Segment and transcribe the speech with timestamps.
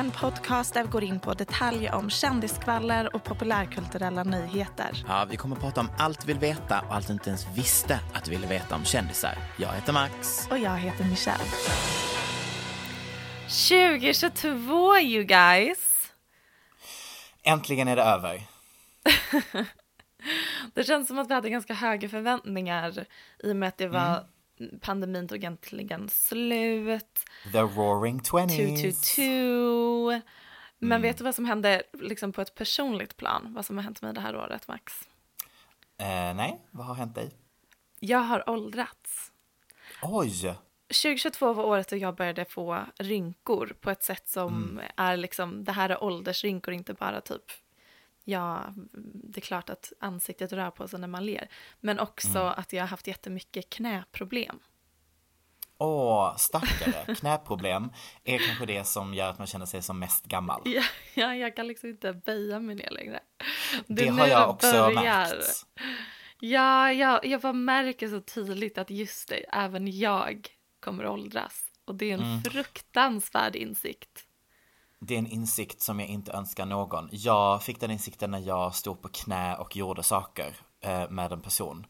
[0.00, 5.04] en podcast där vi går in på detaljer om kändiskvaller och populärkulturella nyheter.
[5.08, 7.46] Ja, vi kommer att prata om allt du vill veta och allt du inte ens
[7.54, 9.38] visste att du ville veta om kändisar.
[9.58, 10.48] Jag heter Max.
[10.50, 11.44] Och jag heter Michelle.
[13.68, 16.12] 2022 you guys!
[17.42, 18.42] Äntligen är det över.
[20.74, 23.06] Det känns som att vi hade ganska höga förväntningar
[23.44, 24.24] i och med att det var
[24.80, 27.24] pandemin tog äntligen slut.
[27.52, 29.14] The roaring twenties.
[29.14, 30.20] 222.
[30.78, 33.54] Men vet du vad som hände liksom på ett personligt plan?
[33.54, 35.08] Vad som har hänt mig det här året, Max?
[35.98, 37.30] Eh, nej, vad har hänt dig?
[38.00, 39.32] Jag har åldrats.
[40.02, 40.54] Oj!
[40.88, 45.72] 2022 var året då jag började få rynkor på ett sätt som är liksom, det
[45.72, 47.44] här är åldersrynkor, inte bara typ,
[48.24, 48.74] ja,
[49.24, 51.48] det är klart att ansiktet rör på sig när man ler,
[51.80, 54.58] men också att jag har haft jättemycket knäproblem.
[55.78, 57.14] Åh, stackare.
[57.18, 57.90] Knäproblem
[58.24, 60.62] är kanske det som gör att man känner sig som mest gammal.
[60.64, 60.82] Ja,
[61.14, 63.20] ja, jag kan liksom inte böja mig ner längre.
[63.86, 64.94] Det är har jag också börjar.
[64.94, 65.66] märkt.
[66.40, 70.48] Ja, ja, jag bara märker så tydligt att just det, även jag
[70.80, 71.64] kommer åldras.
[71.84, 72.42] Och det är en Mm.
[72.42, 74.26] fruktansvärd insikt.
[75.00, 77.08] Det är en insikt som jag inte önskar någon.
[77.12, 81.42] Jag fick den insikten när jag stod på knä och gjorde saker eh, med en
[81.42, 81.86] person.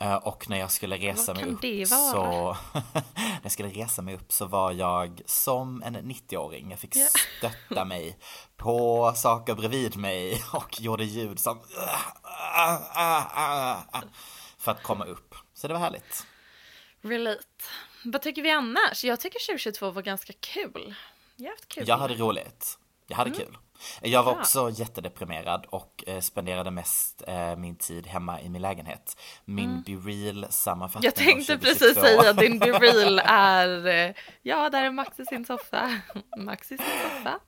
[0.00, 2.56] Eh, och när jag skulle resa mig upp så...
[3.14, 6.70] när jag skulle resa mig upp så var jag som en 90-åring.
[6.70, 6.94] Jag fick
[7.38, 8.18] stötta mig
[8.56, 11.60] på saker bredvid mig och gjorde ljud som...
[14.58, 15.34] För att komma upp.
[15.54, 16.26] Så det var härligt.
[17.00, 17.42] Relate.
[18.04, 19.04] Vad tycker vi annars?
[19.04, 20.94] Jag tycker 2022 var ganska kul.
[21.42, 21.84] Jag haft kul.
[21.88, 22.78] Jag hade roligt.
[23.06, 23.56] Jag hade kul.
[24.02, 24.40] Jag var Bra.
[24.40, 29.16] också jättedeprimerad och eh, spenderade mest eh, min tid hemma i min lägenhet.
[29.44, 32.00] Min Be Real sammanfattning Jag tänkte precis 2022.
[32.00, 36.00] säga att din Be Real är, eh, ja där är Max i sin soffa.
[36.36, 37.40] Max i sin soffa.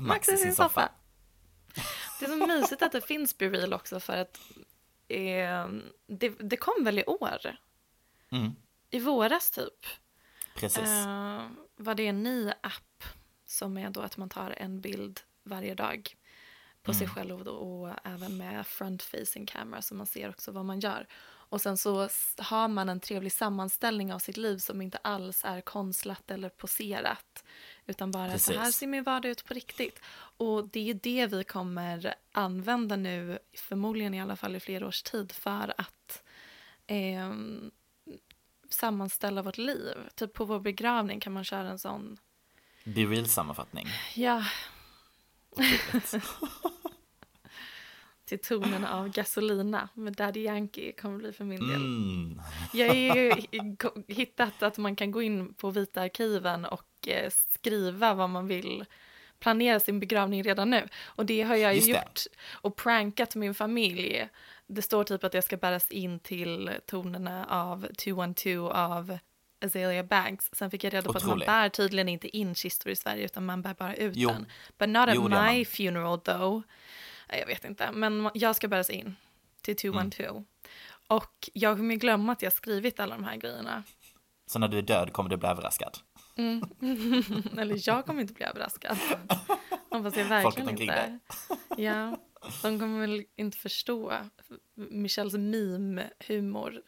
[0.00, 0.88] Max i sin soffa.
[2.20, 4.40] Det är så mysigt att det finns Be Real också för att
[5.08, 5.66] eh,
[6.06, 7.56] det, det kom väl i år?
[8.32, 8.52] Mm.
[8.90, 9.86] I våras typ.
[10.54, 10.88] Precis.
[10.88, 11.42] Eh,
[11.76, 12.91] var det en ny app
[13.52, 16.16] som är då att man tar en bild varje dag
[16.82, 20.64] på sig själv och, och även med front facing camera så man ser också vad
[20.64, 21.06] man gör.
[21.52, 22.08] Och sen så
[22.38, 27.44] har man en trevlig sammanställning av sitt liv som inte alls är konstlat eller poserat.
[27.86, 28.56] Utan bara så Precis.
[28.56, 30.00] här ser min vardag ut på riktigt.
[30.36, 35.02] Och det är det vi kommer använda nu, förmodligen i alla fall i flera års
[35.02, 36.22] tid, för att
[36.86, 37.70] ehm,
[38.68, 39.96] sammanställa vårt liv.
[40.14, 42.18] Typ på vår begravning kan man köra en sån,
[42.84, 43.86] Be Real sammanfattning.
[44.14, 44.44] ja,
[48.24, 51.76] till tonen av Gasolina med Daddy Yankee kommer bli för min del.
[51.76, 52.40] Mm.
[52.72, 53.32] Jag har ju
[54.08, 58.84] hittat att man kan gå in på Vita arkiven och eh, skriva vad man vill
[59.38, 60.88] planera sin begravning redan nu.
[61.04, 62.20] Och det har jag ju gjort
[62.50, 64.28] och prankat min familj.
[64.66, 69.18] Det står typ att jag ska bäras in till tonerna av 212 av
[69.62, 70.50] Azealia Banks.
[70.52, 71.46] Sen fick jag reda på att Otroligt.
[71.46, 74.28] man bär tydligen inte in kistor i Sverige utan man bär bara ut Jo.
[74.28, 74.46] den.
[74.78, 76.62] But not at Jo, my funeral though.
[77.28, 79.16] Jag vet inte, men jag ska bäras in
[79.62, 80.10] till Mm.
[80.10, 80.44] 212.
[81.08, 83.82] Och jag kommer glömma att jag skrivit alla de här grejerna.
[84.46, 85.98] Så när du är död kommer du bli överraskad.
[86.36, 86.62] Mm.
[87.58, 88.96] Eller jag kommer inte bli överraskad.
[89.90, 91.18] Hoppas jag Folket verkligen omkring inte.
[91.76, 92.16] Ja,
[92.62, 94.12] de kommer väl inte förstå
[94.74, 96.82] Michelles meme-humor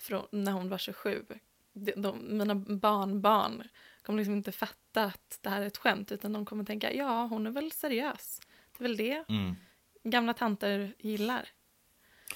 [0.00, 1.24] från när hon var 27.
[1.72, 3.62] De, de, mina barnbarn
[4.02, 7.26] kommer liksom inte fatta att det här är ett skämt utan de kommer tänka ja,
[7.26, 8.40] hon är väl seriös.
[8.78, 9.56] Det är väl det Mm.
[10.04, 11.48] gamla tanter gillar.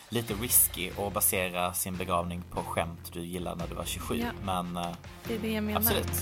[0.09, 4.17] Lite risky att basera sin begravning på skämt du gillar när du var 27.
[4.17, 4.27] Ja.
[4.45, 4.97] Men eh,
[5.29, 5.81] Det är det jag menar.
[5.81, 6.21] absolut.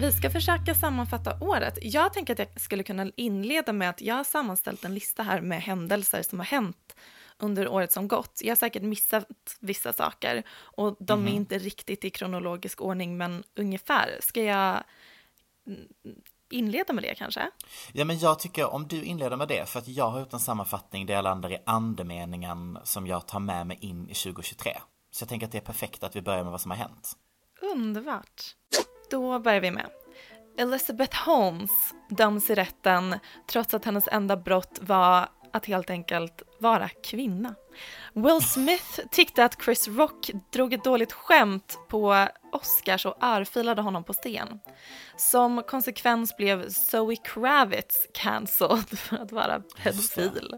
[0.00, 1.78] Vi ska försöka sammanfatta året.
[1.82, 5.40] Jag tänker att jag skulle kunna inleda med att jag har sammanställt en lista här
[5.40, 6.96] med händelser som har hänt
[7.38, 8.40] under året som gått.
[8.44, 9.26] Jag har säkert missat
[9.60, 11.28] vissa saker och de Mhm.
[11.28, 14.18] är inte riktigt i kronologisk ordning men ungefär.
[14.20, 14.84] Ska jag
[15.66, 15.80] mm,
[16.50, 17.50] inleda med det kanske?
[17.92, 20.40] Ja men jag tycker om du inleder med det, för att jag har gjort en
[20.40, 24.78] sammanfattning där jag landar i andemeningen som jag tar med mig in i 2023.
[25.10, 27.12] Så jag tänker att det är perfekt att vi börjar med vad som har hänt.
[27.62, 28.42] Underbart.
[29.10, 29.90] Då börjar vi med.
[30.58, 31.70] Elizabeth Holmes
[32.10, 33.18] döms i rätten
[33.48, 37.54] trots att hennes enda brott var att helt enkelt vara kvinna.
[38.12, 44.04] Will Smith tyckte att Chris Rock drog ett dåligt skämt på Oscars och örfilade honom
[44.04, 44.60] på scen.
[45.16, 50.56] Som konsekvens blev Zoe Kravitz cancelled för att vara pedofil.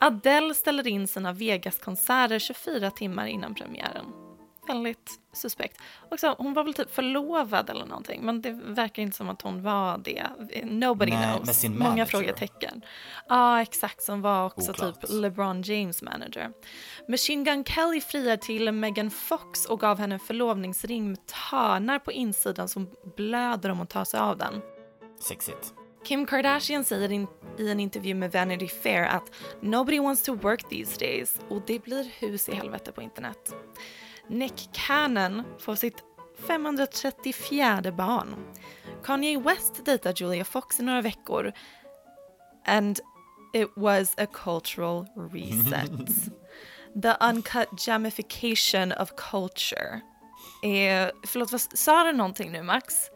[0.00, 4.27] Adele ställer in sina Vegas-konserter 24 timmar innan premiären.
[4.68, 5.80] Väldigt suspekt.
[6.10, 9.62] Också, hon var väl typ förlovad eller någonting, men det verkar inte som att hon
[9.62, 10.26] var det.
[10.64, 11.46] Nobody Nej, knows.
[11.46, 12.04] med sin Många manager.
[12.04, 12.82] frågetecken.
[13.28, 15.00] Ja, exakt, som var också Oklart.
[15.00, 16.50] typ LeBron James manager.
[17.08, 22.12] Machine Gun Kelly friar till Megan Fox och gav henne en förlovningsring med törnar på
[22.12, 24.60] insidan som blöder om hon tar sig av den.
[25.20, 25.74] Sexigt.
[26.04, 27.26] Kim Kardashian säger in,
[27.58, 29.30] i en intervju med Vanity Fair att
[29.60, 33.54] “Nobody wants to work these days” och det blir hus i helvete på internet.
[34.28, 36.04] Nick Cannon får sitt
[36.46, 38.34] 534 barn.
[39.04, 41.52] Kanye West dejtar Julia Fox i några veckor
[42.68, 43.00] and
[43.52, 45.90] it was a cultural reset.
[47.02, 50.00] The uncut jamification of culture.
[50.62, 53.10] Eh, förlåt, vad, sa du någonting nu Max?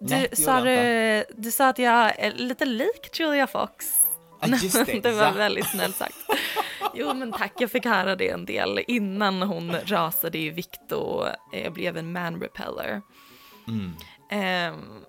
[0.00, 4.07] Du, Nej, sa du, du sa att jag är lite lik Julia Fox.
[4.46, 6.16] Just det, det var väldigt snällt sagt.
[6.94, 11.26] Jo men tack, jag fick höra det en del innan hon rasade i vikt och
[11.54, 13.02] eh, blev en man repeller.
[13.68, 13.92] Mm.
[14.30, 15.04] Ehm,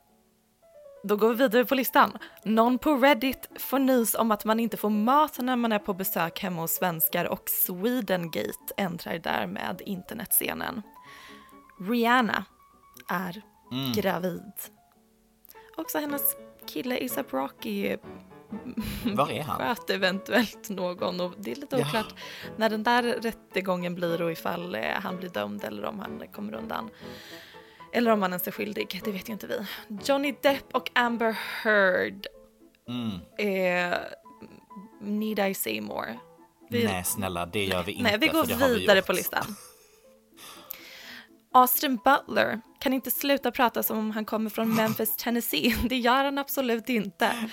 [1.04, 2.18] då går vi vidare på listan.
[2.44, 5.94] Någon på Reddit får nys om att man inte får mat när man är på
[5.94, 10.82] besök hemma hos svenskar och Swedengate äntrar därmed internetscenen.
[11.90, 12.46] Rihanna
[13.10, 13.42] är
[13.72, 13.92] Mm.
[13.94, 14.52] gravid.
[15.78, 16.36] Också hennes
[16.68, 17.98] kille ASAP Rocky
[19.06, 19.57] Var är han?
[19.57, 21.88] sköt eventuellt någon och det är lite Ja.
[21.88, 22.13] oklart
[22.57, 26.54] när den där rättegången blir och ifall eh, han blir dömd eller om han kommer
[26.54, 26.90] undan.
[27.94, 29.66] Eller om han ens är skyldig, det vet ju inte vi.
[30.06, 31.31] Johnny Depp och Amber
[31.63, 32.28] Heard,
[32.88, 33.12] Mm.
[33.92, 33.98] eh,
[35.01, 36.19] need I say more?
[36.69, 38.04] Vi- Nej snälla, det gör vi inte.
[38.04, 39.06] Nej, vi går vi vidare gjort.
[39.07, 39.56] på listan.
[41.54, 45.75] Austin Butler kan inte sluta prata som om han kommer från Memphis, Tennessee.
[45.90, 47.50] Det gör han absolut inte.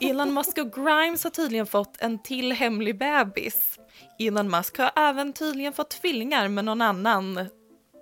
[0.00, 3.78] Elon Musk och Grimes har tydligen fått en till hemlig bebis.
[4.18, 7.48] Elon Musk har även tydligen fått tvillingar med någon annan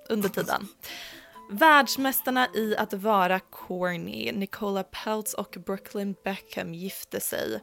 [0.09, 0.69] under tiden.
[1.51, 7.61] Världsmästarna i att vara corny, Nicola Peltz och Brooklyn Beckham gifte sig.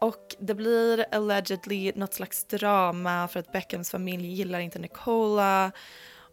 [0.00, 5.72] Och det blir allegedly något slags drama för att Beckhams familj gillar inte Nicola.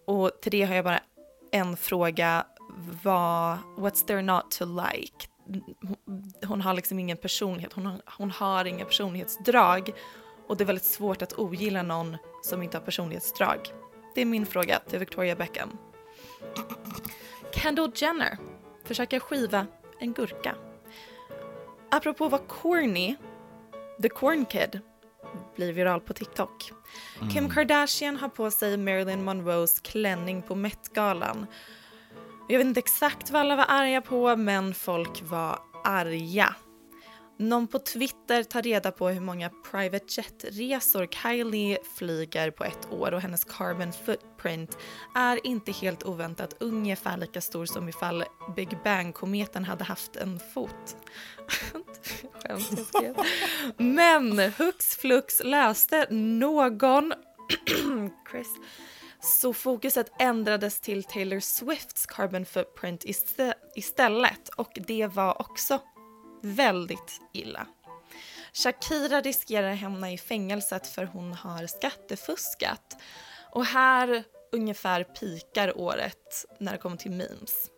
[0.07, 0.99] Och till det har jag bara
[1.51, 2.45] en fråga.
[3.03, 5.30] Vad, what's there not to like?
[6.45, 9.91] Hon- har liksom ingen personlighet, hon har, hon har inga personlighetsdrag.
[10.47, 13.59] Och det är väldigt svårt att ogilla någon som inte har personlighetsdrag.
[14.15, 15.77] Det är min fråga till Victoria Beckham.
[17.53, 18.37] Kendall Jenner
[18.85, 19.67] försöker skiva
[19.99, 20.55] en gurka.
[21.91, 23.15] Apropå vad corny,
[24.01, 24.79] The Corn Kid
[25.55, 26.71] blir viral på TikTok.
[27.33, 31.45] Kim Kardashian har på sig Marilyn Monroes klänning på Met-galan.
[32.51, 36.55] Jag vet inte exakt vad alla var arga på, men folk var arga.
[37.37, 43.11] Någon på Twitter tar reda på hur många private jet-resor Kylie flyger på ett år
[43.13, 44.77] och hennes carbon footprint
[45.15, 48.23] är inte helt oväntat ungefär lika stor som ifall
[48.55, 50.97] Big Bang-kometen hade haft en fot.
[52.33, 53.15] Skämt jag skrev.
[53.77, 57.13] Men hux flux löste någon
[58.31, 58.47] Chris
[59.21, 65.79] så fokuset ändrades till Taylor Swifts carbon footprint iste- istället och det var också
[66.41, 67.67] väldigt illa.
[68.53, 72.97] Shakira riskerar att hamna i fängelset för hon har skattefuskat.
[73.51, 77.69] Och här ungefär pikar året när det kommer till memes.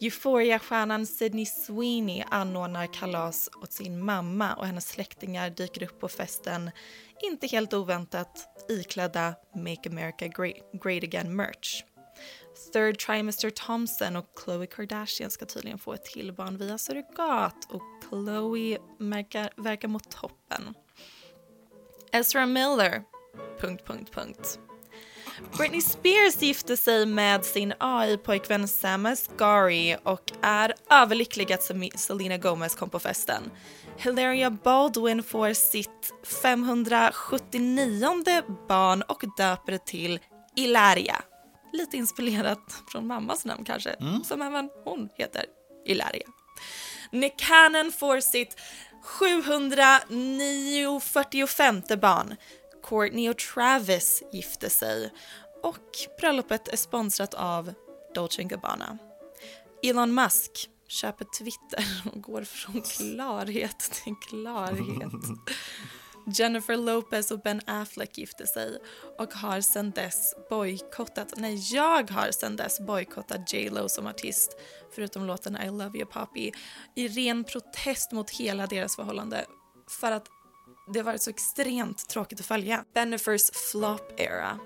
[0.00, 6.70] Euphoria-stjärnan Sydney Sweeney anordnar kalas åt sin mamma och hennes släktingar dyker upp på festen,
[7.22, 11.84] inte helt oväntat iklädda Make America Great, Again-merch.
[12.72, 17.82] Third Trimester Thompson och Khloe Kardashian ska tydligen få ett till barn via surrogat och
[18.08, 20.74] Khloe verkar, verkar mot toppen.
[22.12, 23.02] Ezra Miller...
[23.60, 24.58] Punkt, punkt, punkt.
[25.56, 31.62] Britney Spears gifte sig med sin AI-pojkvän Sam Asghari och är överlycklig att
[31.96, 33.50] Selena Gomez kom på festen.
[33.96, 40.20] Hilaria Baldwin får sitt 579 barn och döper det till
[40.56, 41.16] Ilaria.
[41.72, 44.24] Lite inspirerat från mammas namn kanske, mm.
[44.24, 45.44] som även hon heter
[45.86, 46.26] Ilaria.
[47.12, 48.56] Nick Cannon får sitt
[49.02, 52.36] 745 barn.
[52.82, 55.12] Courtney och Travis gifte sig
[55.62, 55.88] och
[56.20, 57.74] bröllopet är sponsrat av
[58.14, 58.98] Dolce Gabbana.
[59.82, 65.12] Elon Musk köper Twitter och går från klarhet till klarhet.
[66.26, 68.78] Jennifer Lopez och Ben Affleck gifte sig
[69.18, 74.56] och har sedan dess bojkottat, nej jag har sedan dess bojkottat J Lo som artist
[74.94, 76.52] förutom låten I Love You Poppy
[76.96, 79.44] i ren protest mot hela deras förhållande
[80.00, 80.28] för att
[80.92, 82.84] det har varit så extremt tråkigt att följa.
[82.94, 84.58] Bennifers flop era.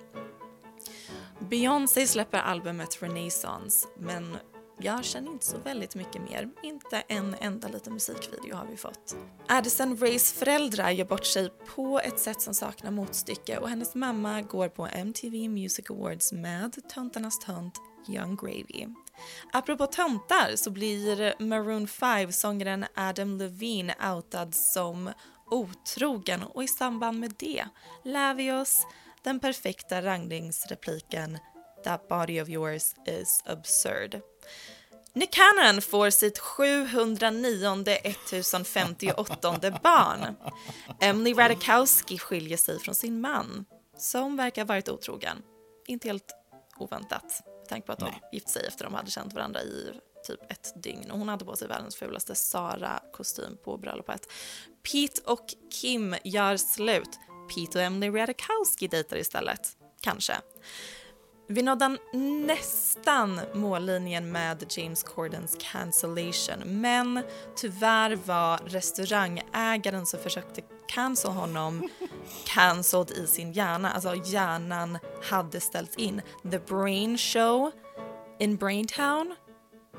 [1.40, 4.36] Beyoncé släpper albumet Renaissance men
[4.78, 6.50] jag känner inte så väldigt mycket mer.
[6.62, 9.16] Inte en enda liten musikvideo har vi fått.
[9.48, 14.42] Addison Rays föräldrar gör bort sig på ett sätt som saknar motstycke och hennes mamma
[14.42, 18.86] går på MTV Music Awards med töntarnas tönt Young Gravy.
[19.52, 25.10] Apropå töntar så blir Maroon 5-sångaren Adam Levine outad som
[25.50, 27.64] otrogen och i samband med det
[28.04, 28.86] lär vi oss
[29.22, 31.38] den perfekta rangningsrepliken
[31.84, 34.20] “That body of yours is absurd”.
[35.12, 40.36] Nick Cannon får sitt 709 1058 barn.
[41.00, 43.64] Emily Radikowski skiljer sig från sin man,
[43.98, 45.42] som verkar varit otrogen.
[45.86, 46.32] Inte helt
[46.76, 48.20] oväntat, tänk på att de Nej.
[48.32, 49.92] gift sig efter de hade känt varandra i
[50.24, 51.10] typ ett dygn.
[51.10, 54.32] Och hon hade på sig världens fulaste Sara-kostym på bröllopet.
[54.92, 57.18] Pete och Kim gör slut.
[57.54, 59.76] Pete och Emily Radikowski dejtar istället.
[60.00, 60.34] Kanske.
[61.48, 61.98] Vi nådde
[62.46, 67.22] nästan mållinjen med James Cordens cancellation men
[67.56, 71.88] tyvärr var restaurangägaren som försökte cancel honom
[72.44, 73.90] cancelled i sin hjärna.
[73.90, 76.22] Alltså hjärnan hade ställts in.
[76.50, 77.70] The Brain Show
[78.38, 79.34] in Braintown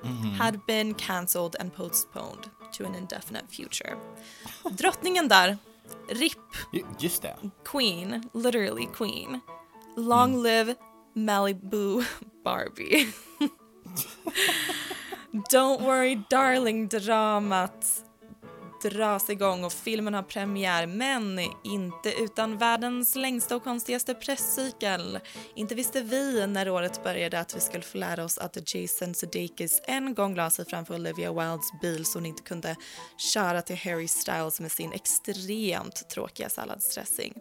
[0.06, 3.98] mm had been cancelled and postponed to an indefinite future.
[4.70, 5.58] Drottningen där,
[6.08, 6.40] RIP.
[7.00, 7.36] Just det.
[7.64, 9.40] Queen, literally queen.
[9.96, 10.44] Long mm.
[10.44, 10.76] live
[11.16, 12.06] Malibu
[12.44, 13.08] Barbie.
[15.50, 18.05] Don't worry darling-dramat
[18.90, 25.20] dras igång och filmen har premiär men inte utan världens längsta och konstigaste presscykel.
[25.56, 29.82] Inte visste vi när året började att vi skulle få lära oss att Jason Sudeikis
[29.84, 32.76] en gång la sig framför Olivia Wildes bil så hon inte kunde
[33.34, 37.34] köra till Harry Styles med sin extremt tråkiga salladsdressing.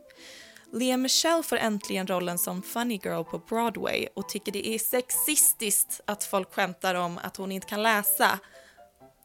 [0.73, 6.01] Lea Michelle får äntligen rollen som funny girl på Broadway och tycker det är sexistiskt
[6.05, 8.39] att folk skämtar om att hon inte kan läsa.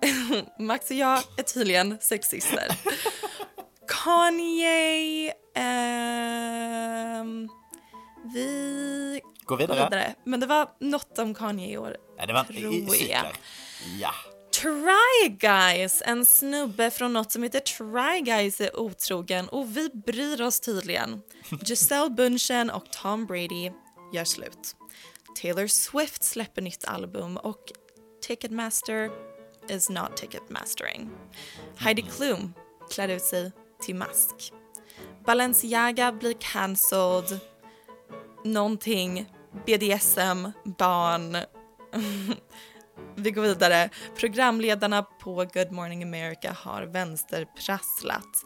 [0.59, 2.67] Max och jag är tydligen sexister.
[3.87, 5.33] Kanye...
[5.55, 7.49] Ehm,
[8.33, 9.83] vi går vidare.
[9.83, 10.15] vidare.
[10.25, 11.97] Men det var något om Kanye i år.
[12.17, 13.25] Nej, det var tror jag.
[13.99, 14.11] Ja.
[14.61, 20.41] Try Guys, en snubbe från något som heter Try Guys är otrogen och vi bryr
[20.41, 21.21] oss tydligen.
[21.65, 23.71] Giselle Bundchen och Tom Brady
[24.13, 24.75] gör slut.
[25.41, 27.63] Taylor Swift släpper nytt album och
[28.21, 29.28] Ticketmaster
[29.69, 31.09] is not ticket mastering.
[31.77, 32.53] Heidi Klum
[32.91, 34.53] klär ut sig till mask.
[35.25, 37.39] Balenciaga blir cancelled.
[38.45, 39.25] Någonting,
[39.65, 41.37] BDSM, barn.
[43.15, 43.89] Vi går vidare.
[44.15, 48.43] Programledarna på Good Morning America har vänsterprasslat.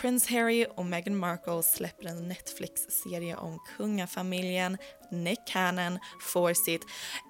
[0.00, 4.78] Prince Harry och Meghan Markle släpper en Netflix-serie om kungafamiljen.
[5.10, 6.82] Nick Cannon får sitt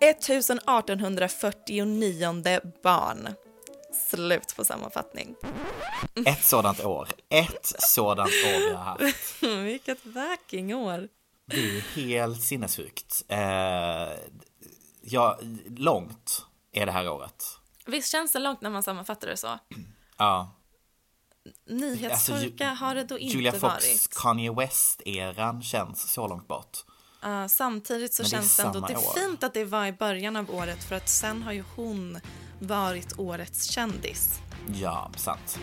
[0.02, 3.28] 1849 barn.
[4.10, 5.34] Slut på sammanfattning.
[6.26, 7.08] Ett sådant år.
[7.28, 9.42] Ett sådant år vi har haft.
[9.64, 10.04] Vilket
[10.74, 11.08] år.
[11.46, 13.24] Det är helt sinnessjukt.
[13.28, 13.38] Eh,
[15.02, 15.38] ja,
[15.76, 17.44] långt är det här året.
[17.86, 19.58] Visst känns det långt när man sammanfattar det så?
[20.18, 20.52] Ja.
[21.66, 24.08] Nyhetstorka alltså, har det då inte Julia Fox, varit.
[24.14, 26.78] Kanye West-eran känns så långt bort.
[27.24, 30.36] Uh, samtidigt så det känns det ändå, det är fint att det var i början
[30.36, 32.20] av året för att sen har ju hon
[32.58, 34.40] varit årets kändis.
[34.74, 35.58] Ja, sant.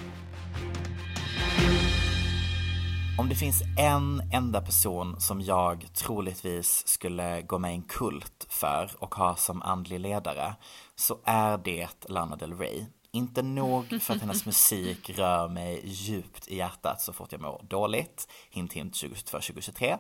[3.20, 8.46] Om det finns en enda person som jag troligtvis skulle gå med i en kult
[8.50, 10.56] för och ha som andlig ledare
[10.96, 12.86] så är det Lana Del Rey.
[13.16, 17.62] Inte nog för att hennes musik rör mig djupt i hjärtat så fort jag mår
[17.70, 18.28] dåligt.
[18.50, 19.92] Hint hint 2022-2023.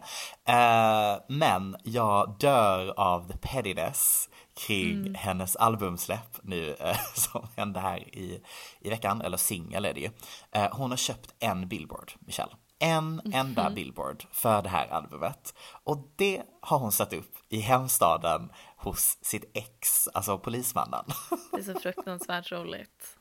[0.46, 4.29] Eh, men jag dör av the pettiness
[4.67, 8.41] kring hennes albumsläpp nu eh, som hände här i,
[8.79, 10.10] i veckan, eller singel är det ju.
[10.51, 12.51] Eh, hon har köpt en billboard, Michelle.
[12.79, 15.53] En enda billboard för det här albumet.
[15.84, 18.51] Och det har hon satt upp i hemstaden
[18.83, 21.05] hos sitt ex, alltså polismannen.
[21.51, 23.17] Det är så fruktansvärt roligt.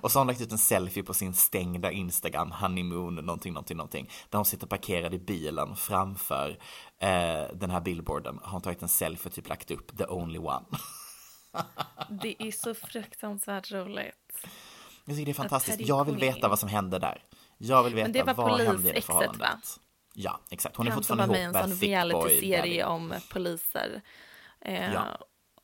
[0.00, 3.76] Och så har hon lagt ut en selfie på sin stängda Instagram, honeymoon, någonting, någonting,
[3.76, 4.10] någonting.
[4.30, 6.58] Där hon sitter parkerad i bilen framför
[6.98, 8.38] eh, den här billboarden.
[8.42, 10.64] Har hon tagit en selfie och typ lagt upp the only one.
[12.08, 14.46] Det är så fruktansvärt roligt.
[15.04, 15.80] Jag tycker det är fantastiskt.
[15.80, 17.22] Jag vill veta vad som hände där.
[17.58, 19.40] Jag vill veta det var vad hände i det förhållandet.
[19.40, 19.58] va?
[20.14, 20.76] Ja, exakt.
[20.76, 24.02] Hon är fortfarande var med ihop en sån reality-serie om poliser.
[24.66, 25.18] Eh, Ja.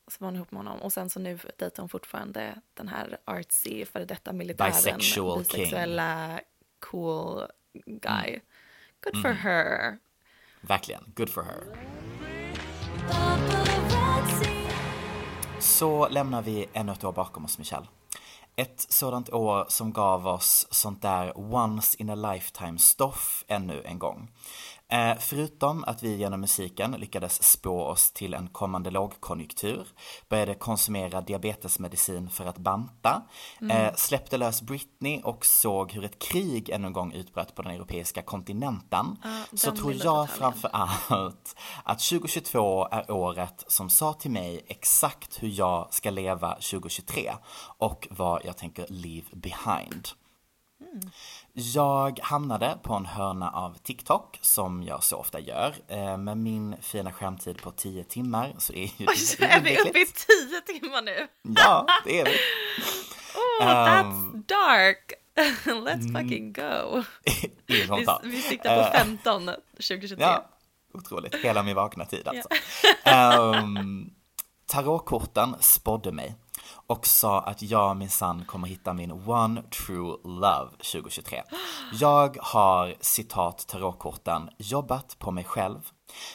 [0.07, 0.81] Så var hon ihop med honom.
[0.81, 4.71] Och sen så nu dejtar hon fortfarande den här artsy före detta militären.
[4.71, 5.59] Bisexual king.
[5.59, 6.39] bisexuella
[6.79, 7.47] cool
[7.85, 8.29] guy.
[8.29, 8.41] Mm.
[9.03, 9.97] Good for her.
[10.61, 11.63] Verkligen, good for her.
[15.59, 17.87] Så lämnar vi ännu ett år bakom oss, Michelle.
[18.55, 23.99] Ett sådant år som gav oss sånt där once in a lifetime stoff ännu en
[23.99, 24.31] gång.
[24.93, 29.87] Eh, förutom att vi genom musiken lyckades spå oss till en kommande lågkonjunktur,
[30.29, 33.21] började konsumera diabetesmedicin för att banta,
[33.69, 37.71] eh, släppte lös Britney och såg hur ett krig ännu en gång utbröt på den
[37.71, 39.17] europeiska kontinenten,
[39.53, 45.43] så den tror jag framför allt att 2022 är året som sa till mig exakt
[45.43, 47.33] hur jag ska leva 2023
[47.77, 50.07] och vad jag tänker leave behind.
[51.53, 55.75] Jag hamnade på en hörna av TikTok som jag så ofta gör.
[55.87, 59.05] Eh, Med min fina skärmtid på 10 timmar så är ju
[59.37, 60.27] det Är vi uppe i olyckligt.
[60.27, 61.27] tio timmar nu?
[61.41, 62.31] Ja, det är vi.
[63.59, 65.13] Oh, that's dark.
[65.65, 66.13] Let's Mm.
[66.15, 67.03] fucking go.
[67.65, 67.87] Vi,
[68.23, 69.45] vi siktar på 15
[69.77, 70.17] 2023.
[70.23, 70.49] Ja,
[70.93, 71.35] otroligt.
[71.35, 72.49] Hela min vakna tid alltså.
[73.03, 74.09] Ehm,
[74.65, 76.35] tarotkorten spådde mig
[76.87, 81.43] och sa att jag minsann kommer hitta min one true love 2023.
[81.93, 85.79] Jag har, citat tarotkorten, jobbat på mig själv,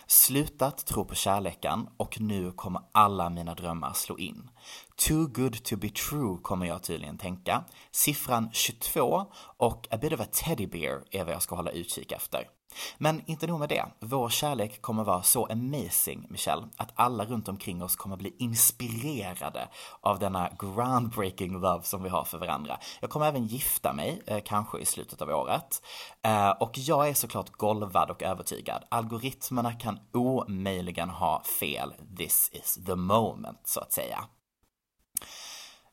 [0.07, 4.51] slutat tro på kärleken och nu kommer alla mina drömmar slå in.
[4.97, 7.65] Too good to be true kommer jag tydligen tänka.
[7.91, 12.13] Siffran 22 och a bit of a teddy bear är vad jag ska hålla utkik
[12.13, 12.58] efter.
[12.99, 17.49] Men inte nog med det, vår kärlek kommer vara så amazing, Michelle, att alla runt
[17.49, 19.69] omkring oss kommer bli inspirerade
[20.01, 22.79] av denna groundbreaking love som vi har för varandra.
[23.01, 25.83] Jag kommer även gifta mig, eh, kanske i slutet av året.
[26.23, 28.85] Eh, och jag är såklart golvad och övertygad.
[28.89, 31.95] Algoritmerna kan omöjligen ha fel.
[32.17, 34.25] This is the moment, så att säga.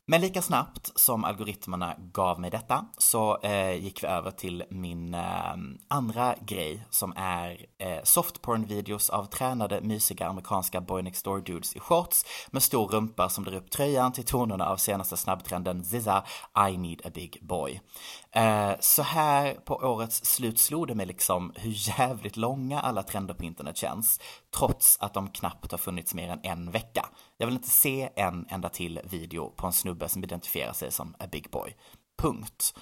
[0.08, 5.14] Men lika snabbt som algoritmerna gav mig detta så eh, gick vi över till min
[5.14, 5.56] eh,
[5.88, 11.80] andra grej som är eh, softporn-videos av tränade mysiga amerikanska boy next door dudes i
[11.80, 16.24] shorts med stor rumpa som drar upp tröjan till tonerna av senaste snabbtrenden ZZA
[16.70, 17.82] I need a big boy.
[18.32, 23.34] Eh, så här på årets slut slog det mig liksom hur jävligt långa alla trender
[23.34, 24.20] på internet känns
[24.58, 27.06] trots att de knappt har funnits mer än en vecka.
[27.38, 31.16] Jag vill inte se en enda till video på en snubbe som identifierar sig som
[31.20, 31.76] a big boy.
[32.18, 32.74] Punkt.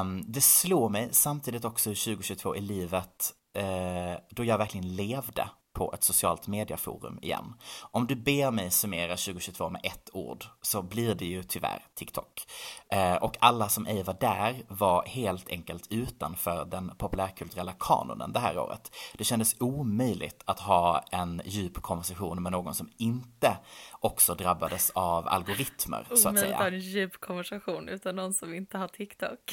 [0.00, 5.48] Um, det slår mig samtidigt också hur 2022 i livet eh, då jag verkligen levde
[5.72, 7.54] på ett socialt medieforum igen.
[7.90, 12.46] Om du ber mig summera 2022 med ett ord så blir det ju tyvärr TikTok.
[12.88, 18.40] Eh, och alla som ej var där var helt enkelt utanför den populärkulturella kanonen det
[18.40, 18.90] här året.
[19.14, 23.56] Det kändes omöjligt att ha en djup konversation med någon som inte
[24.00, 26.76] också drabbades av algoritmer så att Omöjligt att ha säga.
[26.76, 29.52] en djup konversation utan någon som inte har TikTok.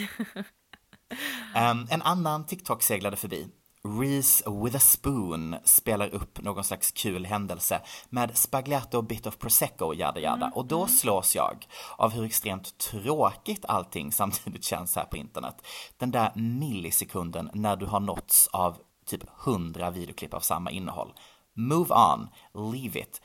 [1.55, 3.47] Um, en annan TikTok seglade förbi.
[3.83, 9.93] Reese with a spoon spelar upp någon slags kul händelse med spagliato bit of prosecco
[9.93, 15.17] yada yada och då slås jag av hur extremt tråkigt allting samtidigt känns här på
[15.17, 15.55] internet.
[15.97, 21.13] Den där millisekunden när du har nåtts av typ 100 videoklipp av samma innehåll.
[21.53, 22.29] Move on,
[22.71, 23.21] leave it.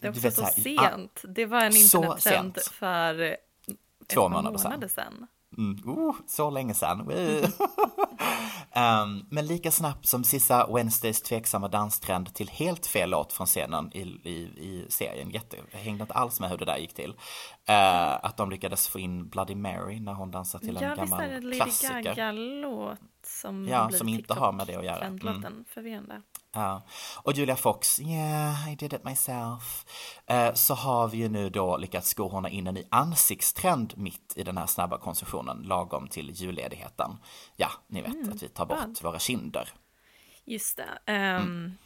[0.00, 1.22] Det vet så här, sent.
[1.28, 3.38] Det var en internettrend för ett
[4.14, 4.70] Två par månader sedan.
[4.70, 5.26] månader sedan.
[5.58, 7.00] Mm, oh, så länge sedan.
[7.00, 7.06] um,
[9.30, 14.00] men lika snabbt som sista Wednesdays tveksamma danstrend till helt fel låt från scenen i,
[14.00, 17.10] i, i serien, Jätte, jag hängde inte alls med hur det där gick till.
[17.10, 21.08] Uh, att de lyckades få in Bloody Mary när hon dansar till en ja, gammal
[21.08, 21.58] klassiker.
[21.58, 22.02] Ja, visst är det.
[22.02, 25.04] Lady Gaga-låt som Ja, som inte har med det att göra.
[25.04, 25.64] Mm.
[25.68, 26.22] Förvirrande.
[26.54, 26.82] Ja.
[27.22, 29.84] Och Julia Fox, yeah, I did it myself.
[30.26, 34.42] Eh, så har vi ju nu då lyckats skohorna in en ny ansiktstrend mitt i
[34.42, 37.16] den här snabba konsumtionen, lagom till julledigheten.
[37.56, 39.02] Ja, ni vet att vi tar bort vad?
[39.02, 39.68] våra kinder.
[40.44, 41.12] Just det.
[41.40, 41.78] Um,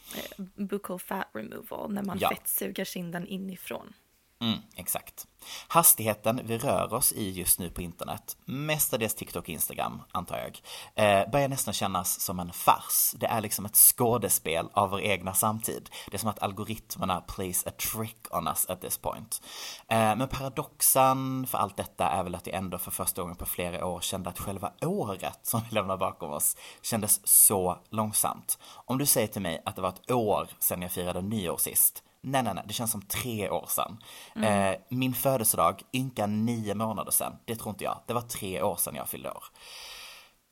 [0.69, 2.19] Buccal fat removal, när man Mm.
[2.23, 2.29] Ja.
[2.29, 3.93] fettsuger kinden inifrån.
[4.41, 5.27] Mm, exakt.
[5.69, 10.61] Hastigheten vi rör oss i just nu på internet, mestadels TikTok och Instagram antar jag,
[10.95, 13.15] eh, börjar nästan kännas som en fars.
[13.17, 15.91] Det är liksom ett skådespel av vår egna samtid.
[16.11, 19.43] Det är som att algoritmerna plays a trick on us at this point.
[19.89, 23.47] Eh, men paradoxen för allt detta är väl att jag ändå för första gången på
[23.47, 28.59] flera år kände att själva året som vi lämnar bakom oss kändes så långsamt.
[28.75, 32.03] Om du säger till mig att det var ett år sedan jag firade nyår sist,
[32.29, 33.99] Nej, nej, nej, det känns som tre år sedan.
[34.45, 38.01] Eh, min födelsedag, ynka nio månader sedan, det tror inte jag.
[38.07, 39.45] Det var tre år sedan jag fyllde år.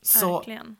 [0.02, 0.76] Så Verkligen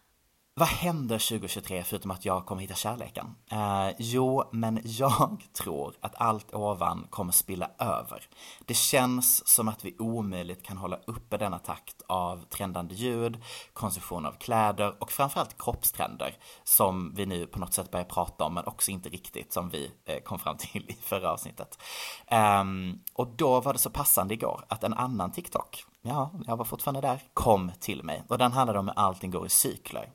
[0.56, 3.34] vad händer 2023 förutom att jag kommer hitta kärleken?
[3.50, 8.22] Eh, jo, men jag tror att allt ovan kommer spilla över.
[8.64, 14.26] Det känns som att vi omöjligt kan hålla uppe denna takt av trendande ljud, konsumtion
[14.26, 18.64] av kläder och framförallt kroppstrender som vi nu på något sätt börjar prata om men
[18.66, 21.78] också inte riktigt som vi eh, kom fram till i förra avsnittet.
[22.26, 22.64] Eh,
[23.12, 27.00] och då var det så passande igår att en annan TikTok, ja, jag var fortfarande
[27.00, 30.10] där, kom till mig och den handlade om hur allting går i cykler.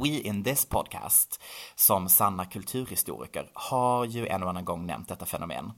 [0.00, 1.42] We in this podcast,
[1.74, 5.72] som sanna kulturhistoriker, har ju en och annan gång nämnt detta fenomen.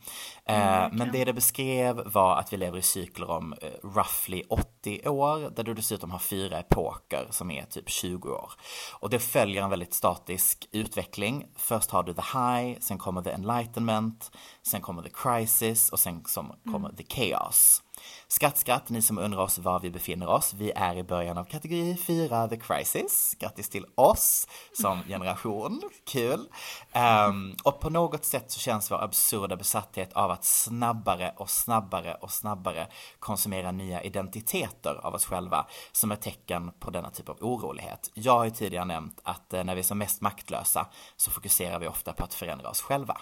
[0.44, 5.08] Eh, men det det beskrev var att vi lever i cykler om eh, roughly 80
[5.08, 8.52] år, där du dessutom har fyra epoker som är typ 20 år.
[9.00, 11.46] Och det följer en väldigt statisk utveckling.
[11.56, 14.30] Först har du the high, sen kommer the enlightenment,
[14.62, 17.82] sen kommer the crisis och sen kommer the chaos.
[18.28, 20.54] Skratt, skratt, ni som undrar oss var vi befinner oss.
[20.54, 23.36] Vi är i början av kategori 4, The Crisis.
[23.38, 25.82] Grattis till oss som generation.
[26.04, 26.48] Kul.
[26.92, 32.14] Ehm, och på något sätt så känns vår absurda besatthet av att snabbare och snabbare
[32.14, 37.36] och snabbare konsumera nya identiteter av oss själva som ett tecken på denna typ av
[37.40, 38.10] orolighet.
[38.14, 41.78] Jag har ju tidigare nämnt att eh, när vi är som mest maktlösa så fokuserar
[41.78, 43.18] vi ofta på att förändra oss själva.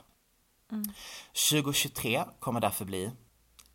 [1.51, 3.11] 2023 kommer därför bli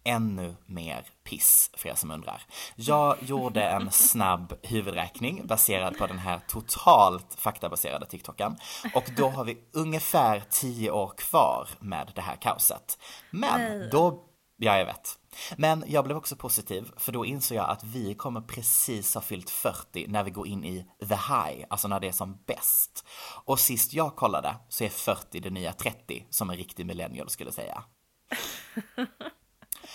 [0.09, 2.41] ännu mer piss för er som undrar.
[2.75, 8.57] Jag gjorde en snabb huvudräkning baserad på den här totalt faktabaserade TikToken
[8.95, 12.97] och då har vi ungefär 10 år kvar med det här kaoset.
[13.31, 14.23] Men då,
[14.57, 15.19] ja jag vet.
[15.57, 19.49] Men jag blev också positiv för då insåg jag att vi kommer precis ha fyllt
[19.49, 23.05] 40 när vi går in i the high, alltså när det är som bäst.
[23.45, 27.51] Och sist jag kollade så är 40 det nya 30 som en riktig millennial skulle
[27.51, 27.83] säga.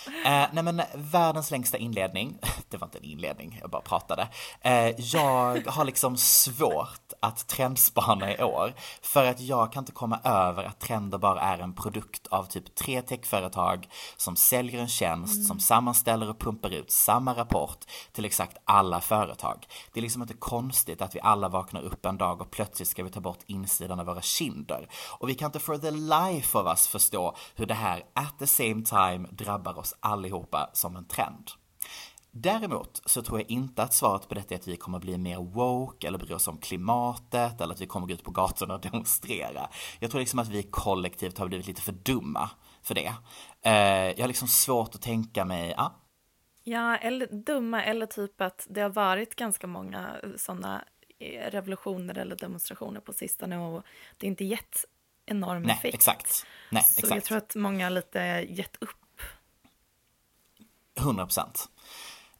[0.07, 2.37] Eh, nej men världens längsta inledning,
[2.69, 4.27] det var inte en inledning, jag bara pratade.
[4.61, 10.19] Eh, jag har liksom svårt att trendspana i år för att jag kan inte komma
[10.23, 13.87] över att trender bara är en produkt av typ tre techföretag
[14.17, 17.79] som säljer en tjänst som sammanställer och pumpar ut samma rapport
[18.11, 19.67] till exakt alla företag.
[19.93, 23.03] Det är liksom inte konstigt att vi alla vaknar upp en dag och plötsligt ska
[23.03, 24.87] vi ta bort insidan av våra kinder.
[25.19, 28.47] Och vi kan inte for the life of us förstå hur det här at the
[28.47, 31.51] same time drabbar oss allihopa som en trend.
[32.31, 35.37] Däremot så tror jag inte att svaret på detta är att vi kommer bli mer
[35.37, 38.81] woke eller bry oss om klimatet eller att vi kommer gå ut på gatorna och
[38.91, 39.69] demonstrera.
[39.99, 42.49] Jag tror liksom att vi kollektivt har blivit lite för dumma
[42.81, 43.13] för det.
[43.61, 43.73] Eh,
[44.09, 46.01] jag har liksom svårt att tänka mig, ja,
[46.67, 50.85] Ja, eller dumma, eller typ att det har varit ganska många sådana
[51.49, 53.83] revolutioner eller demonstrationer på sistone och
[54.17, 54.85] det är inte gett
[55.25, 55.95] enorm nej, effekt.
[55.95, 56.45] exakt.
[56.71, 57.15] Nej, Så exakt.
[57.15, 59.04] jag tror att många har lite gett upp.
[60.95, 61.69] 100 procent.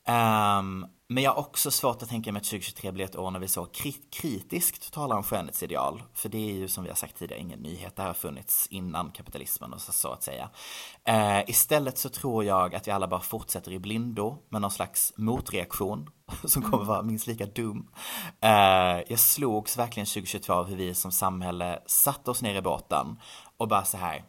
[0.08, 3.40] Ehm, men jag har också svårt att tänka mig att 2023 blir ett år när
[3.40, 6.04] vi så kri- kritiskt talar om skönhetsideal.
[6.14, 8.68] För det är ju som vi har sagt tidigare ingen nyhet, det här har funnits
[8.68, 10.50] innan kapitalismen och så, så att säga.
[11.04, 15.14] Eh, istället så tror jag att vi alla bara fortsätter i blindo med någon slags
[15.18, 16.10] motreaktion
[16.44, 17.90] som kommer vara minst lika dum.
[18.42, 23.20] Eh, jag slogs verkligen 2022 av hur vi som samhälle satte oss ner i båten
[23.58, 24.24] och bara så här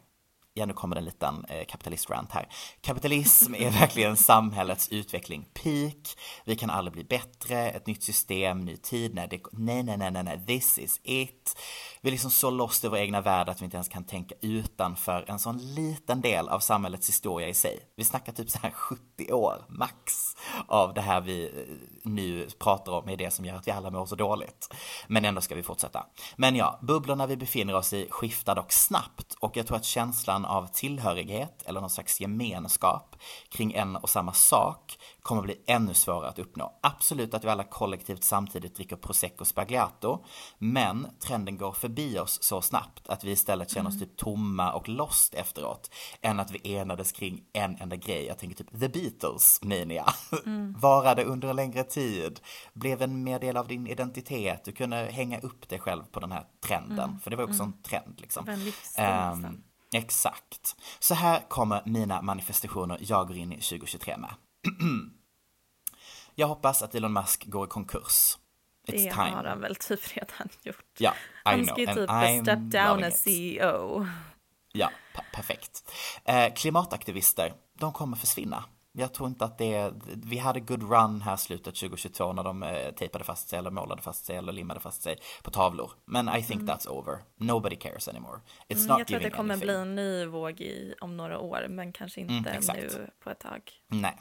[0.57, 2.47] ja nu kommer det en liten eh, kapitalistrant här.
[2.81, 6.17] Kapitalism är verkligen samhällets utveckling peak.
[6.45, 9.15] Vi kan aldrig bli bättre, ett nytt system, ny tid.
[9.15, 11.57] Nej, det, nej, nej, nej, nej, nej, this is it.
[12.01, 14.35] Vi är liksom så lost i vår egna värld att vi inte ens kan tänka
[14.41, 17.79] utanför en sån liten del av samhällets historia i sig.
[17.95, 20.35] Vi snackar typ så här 70 år max
[20.67, 21.51] av det här vi eh,
[22.03, 24.73] nu pratar om är det som gör att vi alla mår så dåligt.
[25.07, 26.05] Men ändå ska vi fortsätta.
[26.35, 30.45] Men ja, bubblorna vi befinner oss i skiftar dock snabbt och jag tror att känslan
[30.47, 33.15] av tillhörighet eller någon slags gemenskap
[33.49, 36.79] kring en och samma sak kommer bli ännu svårare att uppnå.
[36.81, 40.23] Absolut att vi alla kollektivt samtidigt dricker prosecco spagliato,
[40.57, 44.89] men trenden går förbi oss så snabbt att vi istället känner oss typ tomma och
[44.89, 48.25] lost efteråt, än att vi enades kring en enda grej.
[48.25, 50.05] Jag tänker typ The Beatles, mania.
[50.45, 50.73] Mm.
[50.79, 52.39] Varade under en längre tid,
[52.73, 56.31] blev en mer del av din identitet, du kunde hänga upp dig själv på den
[56.31, 57.19] här trenden, mm.
[57.19, 57.73] för det var också mm.
[57.77, 58.49] en trend liksom.
[58.97, 60.75] Um, exakt.
[60.99, 64.33] Så här kommer mina manifestationer jag går in i 2023 med.
[66.39, 68.37] Jag hoppas att Elon Musk går i konkurs.
[68.87, 69.35] It's det time.
[69.35, 70.85] har han väl typ redan gjort.
[70.97, 72.09] Ja, I han ska ju typ
[72.43, 74.07] step down as CEO.
[74.71, 74.91] Ja,
[75.33, 75.91] perfekt.
[76.25, 78.63] Eh, klimataktivister, de kommer försvinna.
[78.99, 82.63] Jag tror inte att det är, vi hade good run här slutet 2022 när de
[82.63, 85.91] eh, tejpade fast sig eller målade fast sig eller limmade fast sig på tavlor.
[86.05, 86.75] Men I think mm.
[86.75, 87.19] that's over.
[87.35, 88.39] Nobody cares anymore.
[88.67, 89.67] It's mm, not jag tror att det kommer anything.
[89.67, 93.29] bli en ny våg i, om några år, men kanske mm, inte mm, nu på
[93.29, 93.61] ett tag.
[93.87, 94.17] Nej.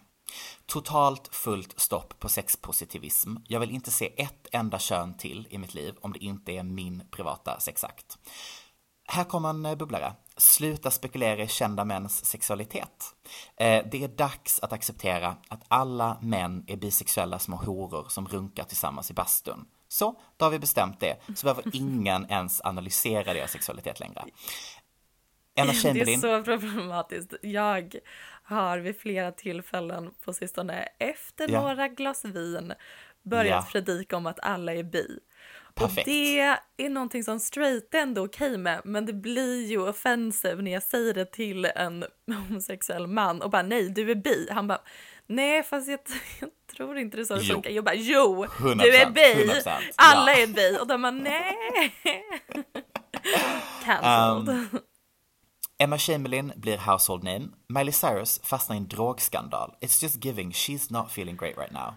[0.66, 3.36] Totalt fullt stopp på sexpositivism.
[3.44, 6.62] Jag vill inte se ett enda kön till i mitt liv om det inte är
[6.62, 8.18] min privata sexakt.
[9.08, 10.12] Här kommer en eh, bubblare.
[10.36, 13.14] Sluta spekulera i kända mäns sexualitet.
[13.56, 18.64] Eh, det är dags att acceptera att alla män är bisexuella små horor som runkar
[18.64, 19.66] tillsammans i bastun.
[19.88, 21.16] Så, då har vi bestämt det.
[21.36, 24.24] Så behöver ingen ens analysera deras sexualitet längre.
[25.56, 26.20] Emma Chamberlain.
[26.20, 27.34] Det är så problematiskt.
[27.42, 27.94] Jag
[28.42, 31.60] har vid flera tillfällen på sistone efter ja.
[31.60, 32.72] några glas vin
[33.22, 33.70] börjat ja.
[33.72, 35.18] predika om att alla är bi.
[35.76, 36.08] Perfekt.
[36.08, 36.40] Och det
[36.76, 40.72] är någonting som straight är ändå okej okay med, men det blir ju offensive när
[40.72, 42.04] jag säger det till en
[42.48, 44.48] homosexuell man och bara nej, du är bi.
[44.50, 44.80] Han bara
[45.26, 46.00] nej, fast jag,
[46.40, 47.70] jag tror inte det är så det funkar.
[47.70, 50.38] Jag bara jo, 100%, du är bi, 100%, alla ja.
[50.38, 51.54] är bi och de bara nej.
[53.84, 54.48] Cancelled.
[54.48, 54.80] Um,
[55.78, 57.48] Emma Chamberlain blir household name.
[57.68, 59.74] Miley Cyrus fastnar i en drogskandal.
[59.80, 61.94] It's just giving, she's not feeling great right now.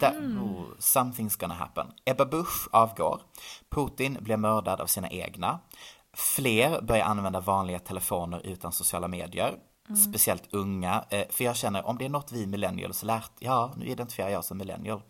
[0.00, 0.42] That, mm.
[0.42, 1.86] oh, something's gonna happen.
[2.04, 3.20] Ebba Busch avgår.
[3.70, 5.58] Putin blir mördad av sina egna.
[6.12, 9.54] Fler börjar använda vanliga telefoner utan sociala medier.
[9.88, 9.96] Mm.
[9.96, 11.04] Speciellt unga.
[11.10, 14.44] Eh, för jag känner, om det är något vi millennials lärt, ja, nu identifierar jag
[14.44, 15.02] som millennial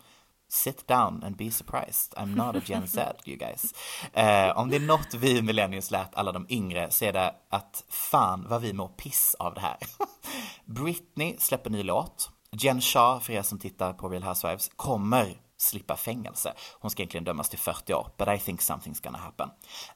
[0.49, 2.13] sit down and be surprised.
[2.17, 3.73] I'm not a Gen Z, you guys.
[4.13, 7.83] Eh, om det är något vi millennials lärt alla de yngre så är det att
[7.89, 9.77] fan vad vi mår piss av det här.
[10.65, 12.29] Britney släpper ny låt.
[12.51, 16.53] Jen Shah, för er som tittar på Real Housewives, kommer slippa fängelse.
[16.79, 19.49] Hon ska egentligen dömas till 40 år, but I think something's gonna happen.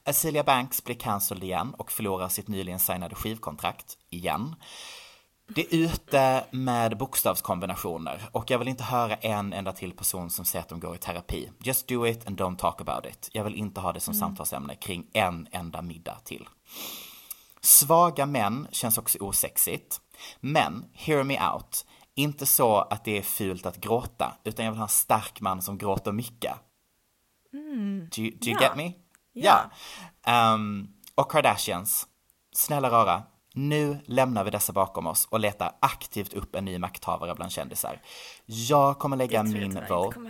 [0.04, 4.54] Azealia Banks blir cancelled igen och förlorar sitt nyligen signade skivkontrakt igen.
[5.48, 10.44] Det är ute med bokstavskombinationer och jag vill inte höra en enda till person som
[10.44, 11.50] säger att de går i terapi.
[11.58, 13.28] Just do it and don't talk about it.
[13.32, 14.20] Jag vill inte ha det som mm.
[14.20, 16.48] samtalsämne kring en enda middag till.
[17.60, 20.00] Svaga män känns också osexigt.
[20.40, 21.86] Men, hear me out.
[22.14, 25.62] Inte så att det är fult att gråta, utan jag vill ha en stark man
[25.62, 26.54] som gråter mycket.
[27.52, 28.08] Mm.
[28.16, 28.62] Do, you, do you ja.
[28.62, 28.92] get me?
[29.32, 29.70] Ja.
[30.26, 30.54] Yeah.
[30.54, 32.06] Um, och Kardashians.
[32.52, 33.22] Snälla rara,
[33.54, 38.00] nu lämnar vi dessa bakom oss och letar aktivt upp en ny makthavare bland kändisar.
[38.46, 40.20] Jag kommer lägga min vote.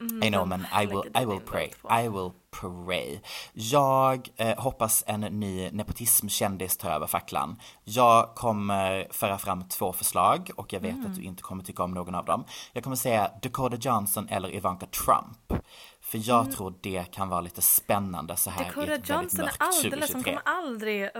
[0.00, 1.70] Mm, I know, men I will, I will pray.
[2.04, 3.20] I will pray.
[3.52, 7.56] Jag eh, hoppas en ny nepotismkändis tar över facklan.
[7.84, 11.06] Jag kommer föra fram två förslag och jag vet mm.
[11.06, 12.44] att du inte kommer tycka om någon av dem.
[12.72, 15.64] Jag kommer säga Dakota Johnson eller Ivanka Trump.
[16.00, 16.52] För jag mm.
[16.52, 20.14] tror det kan vara lite spännande så här Dakota i ett Johnson mörkt 2023.
[20.14, 21.10] Hon kommer aldrig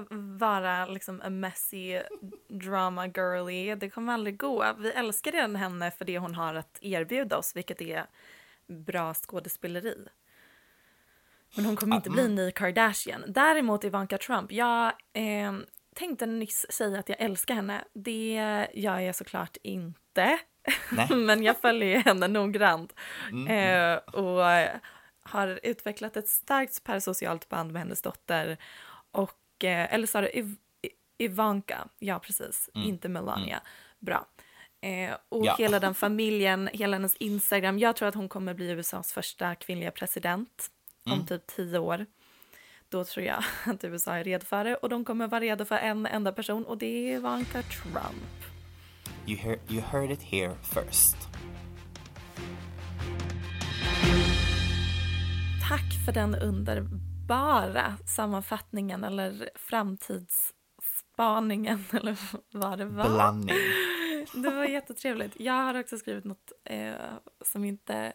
[0.41, 2.01] vara liksom a messy
[2.49, 3.75] drama girly.
[3.75, 4.65] Det kommer aldrig gå.
[4.79, 8.07] Vi älskar redan henne för det hon har att erbjuda oss, vilket är
[8.69, 9.97] bra skådespeleri.
[11.57, 13.25] Men hon kommer inte bli en ny Kardashian.
[13.29, 15.53] Däremot Ivanka Trump, jag eh,
[15.95, 17.85] tänkte nyss säga att jag älskar henne.
[17.93, 20.39] Det gör jag såklart inte.
[21.11, 22.95] Men jag följer henne noggrant.
[23.31, 23.49] Mm.
[23.49, 24.45] Eh, och
[25.29, 28.57] har utvecklat ett starkt parasocialt band med hennes dotter.
[29.11, 30.57] Och, eh, eller sa du Iv
[31.19, 31.89] Ivanka?
[31.99, 32.71] Ja, precis.
[32.75, 32.89] Mm.
[32.89, 33.57] Inte Melania.
[33.57, 33.69] Mm.
[33.99, 34.27] Bra.
[34.81, 35.55] Eh, och ja.
[35.59, 37.79] hela den familjen, hela hennes Instagram.
[37.79, 40.67] Jag tror att hon kommer bli USAs första kvinnliga president
[41.07, 41.27] om mm.
[41.27, 42.07] typ tio år.
[42.89, 45.77] då tror jag att USA är redo för det och de kommer vara redo för
[45.77, 48.45] en enda person och det är Ivanka Trump.
[49.27, 51.17] You, hear, you heard it here first.
[55.69, 62.17] Tack för den underbara sammanfattningen eller framtidsspaningen eller
[62.53, 63.09] vad det var.
[63.09, 63.57] Blandning.
[64.33, 65.41] Det var jättetrevligt.
[65.41, 66.93] Jag har också skrivit något eh,
[67.41, 68.13] som inte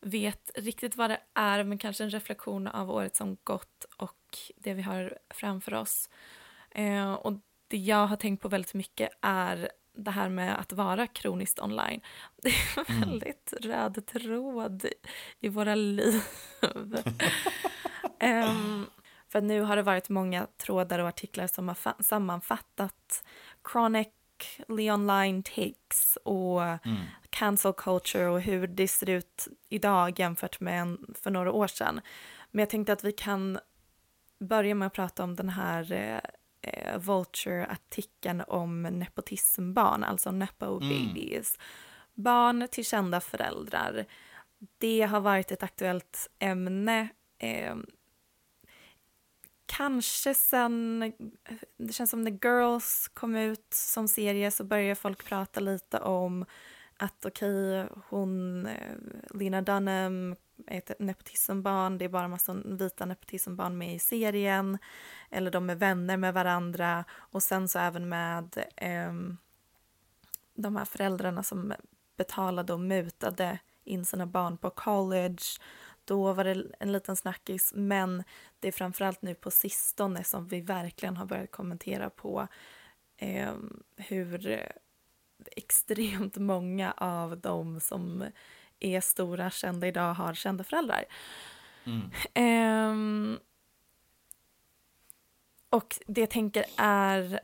[0.00, 4.74] vet riktigt vad det är men kanske en reflektion av året som gått och det
[4.74, 6.10] vi har framför oss.
[6.70, 7.32] Eh, och
[7.68, 12.00] det jag har tänkt på väldigt mycket är det här med att vara kroniskt online.
[12.42, 13.72] Det är en väldigt mm.
[13.72, 14.86] röd tråd
[15.40, 16.22] i våra liv.
[18.22, 18.86] um,
[19.28, 23.24] för nu har det varit många trådar och artiklar som har sammanfattat
[24.44, 26.96] chronically online takes och mm.
[27.30, 32.00] cancel culture och hur det ser ut idag jämfört med en, för några år sedan.
[32.50, 33.58] Men jag tänkte att vi kan
[34.38, 36.20] börja med att prata om den här eh,
[36.72, 41.56] eh, Vulture-artikeln om nepotismbarn, alltså nepo babies.
[41.56, 41.64] Mm.
[42.14, 44.06] Barn till kända föräldrar.
[44.78, 47.08] Det har varit ett aktuellt ämne.
[47.38, 47.76] Eh,
[49.66, 55.24] kanske sen, eh, det känns som när Girls kom ut som serie så började folk
[55.24, 56.44] prata lite om
[56.96, 58.96] att okej, okay, hon, eh,
[59.30, 64.78] Lena Dunham är ett nepotismbarn, det är bara en massa vita nepotismbarn med i serien.
[65.30, 67.04] Eller de är vänner med varandra.
[67.12, 69.12] Och sen så även med eh,
[70.54, 71.74] de här föräldrarna som
[72.16, 75.42] betalade och mutade in sina barn på college.
[76.04, 78.24] Då var det en liten snackis, men
[78.60, 82.48] det är framförallt nu på sistone som vi verkligen har börjat kommentera på
[83.16, 83.52] eh,
[83.96, 84.68] hur
[85.56, 88.24] extremt många av dem som
[88.80, 91.04] är stora, kända idag, har kända föräldrar.
[91.84, 92.90] Mm.
[92.90, 93.38] Um,
[95.70, 97.40] och det jag tänker är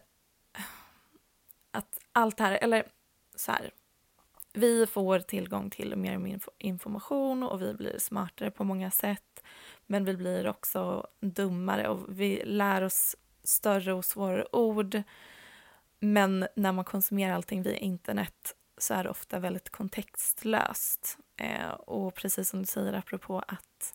[1.70, 2.86] att allt det här, eller
[3.34, 3.70] så här,
[4.52, 9.42] vi får tillgång till mer och mer information och vi blir smartare på många sätt.
[9.86, 15.02] Men vi blir också dummare och vi lär oss större och svårare ord.
[16.00, 21.18] Men när man konsumerar allting via internet så är det ofta väldigt kontextlöst.
[21.36, 23.94] Eh, och precis som du säger apropå att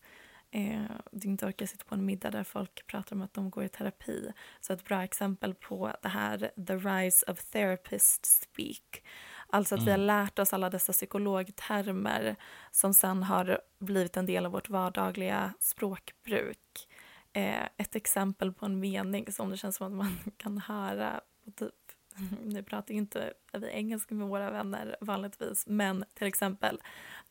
[0.51, 3.63] eh, du inte orkar sitta på en middag där folk pratar om att de går
[3.63, 4.31] i terapi.
[4.61, 9.03] Så ett bra exempel på det här, the rise of therapist speak.
[9.47, 9.85] Alltså att mm.
[9.85, 10.07] vi har mm.
[10.07, 12.35] lärt oss alla dessa psykologtermer
[12.71, 16.87] som sen har blivit en del av vårt vardagliga språkbruk.
[17.33, 21.51] Eh, ett exempel på en mening som det känns som att man kan höra på
[21.51, 21.73] typ
[22.43, 26.79] nu pratar ju inte vi engelska med våra vänner vanligtvis, men till exempel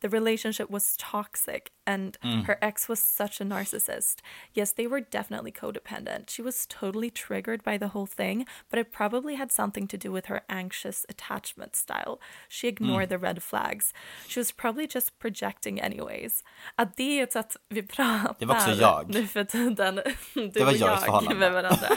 [0.01, 2.43] the relationship was toxic and mm.
[2.43, 4.21] her ex was such a narcissist.
[4.53, 6.29] Yes, they were definitely codependent.
[6.29, 10.11] She was totally triggered by the whole thing, but it probably had something to do
[10.11, 12.19] with her anxious attachment style.
[12.49, 13.09] She ignored mm.
[13.09, 13.93] the red flags.
[14.27, 16.43] She was probably just projecting anyways.
[16.75, 19.13] Att det är ett sätt vi pratar det var också jag.
[19.13, 19.95] nu för tiden,
[20.33, 21.87] du det var och jag, jag med varandra.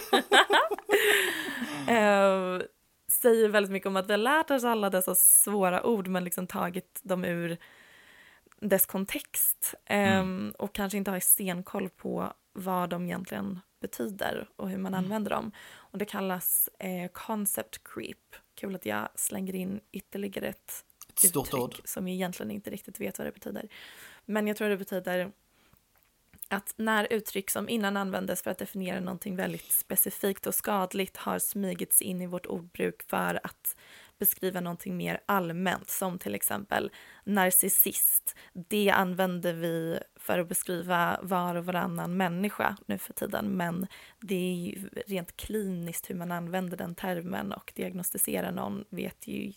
[1.89, 2.63] uh,
[3.09, 6.47] säger väldigt mycket om att vi har lärt oss alla dessa svåra ord men liksom
[6.47, 7.59] tagit dem ur
[8.61, 10.21] dess kontext mm.
[10.21, 15.05] um, och kanske inte har stenkoll på vad de egentligen betyder och hur man mm.
[15.05, 15.53] använder dem.
[15.71, 18.37] Och det kallas eh, concept creep.
[18.55, 21.81] Kul att jag slänger in ytterligare ett, ett uttryck ord.
[21.85, 23.69] som jag egentligen inte riktigt vet vad det betyder.
[24.25, 25.33] Men jag tror det betyder
[26.49, 31.39] att när uttryck som innan användes för att definiera någonting väldigt specifikt och skadligt har
[31.39, 33.77] smygits in i vårt ordbruk för att
[34.19, 36.91] beskriva någonting mer allmänt, som till exempel
[37.25, 38.37] narcissist.
[38.53, 43.87] Det använder vi för att beskriva var och varannan människa nu för tiden, men
[44.21, 49.53] det är ju rent kliniskt hur man använder den termen och diagnostiserar någon vet ju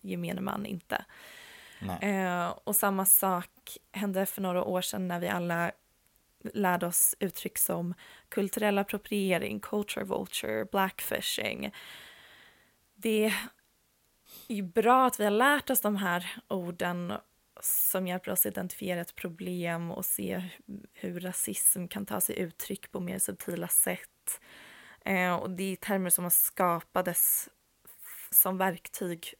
[0.00, 1.04] gemene man inte.
[2.00, 3.50] Eh, och samma sak
[3.92, 5.72] hände för några år sedan när vi alla
[6.44, 7.94] lärde oss uttryck som
[8.28, 11.72] kulturell appropriering, culture vulture, blackfishing.
[12.94, 13.24] Det
[14.48, 17.12] är ju bra att vi har lärt oss de här orden
[17.60, 20.42] som hjälper oss identifiera ett problem och se
[20.92, 24.40] hur rasism kan ta sig uttryck på mer subtila sätt.
[25.04, 27.48] Eh, och det är termer som har skapades
[28.30, 29.34] som verktyg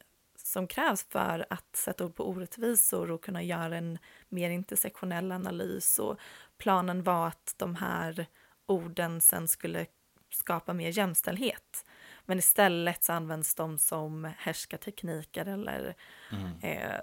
[0.49, 3.97] som krävs för att sätta ord på orättvisor och kunna göra en
[4.29, 5.99] mer intersektionell analys.
[5.99, 6.19] Och
[6.57, 8.25] planen var att de här
[8.65, 9.85] orden sen skulle
[10.29, 11.85] skapa mer jämställdhet.
[12.25, 15.95] Men istället så används de som härskartekniker eller
[16.31, 16.59] mm.
[16.61, 16.99] eh,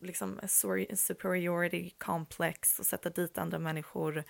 [0.00, 0.40] liksom
[0.94, 4.24] superiority complex och sätta dit andra människor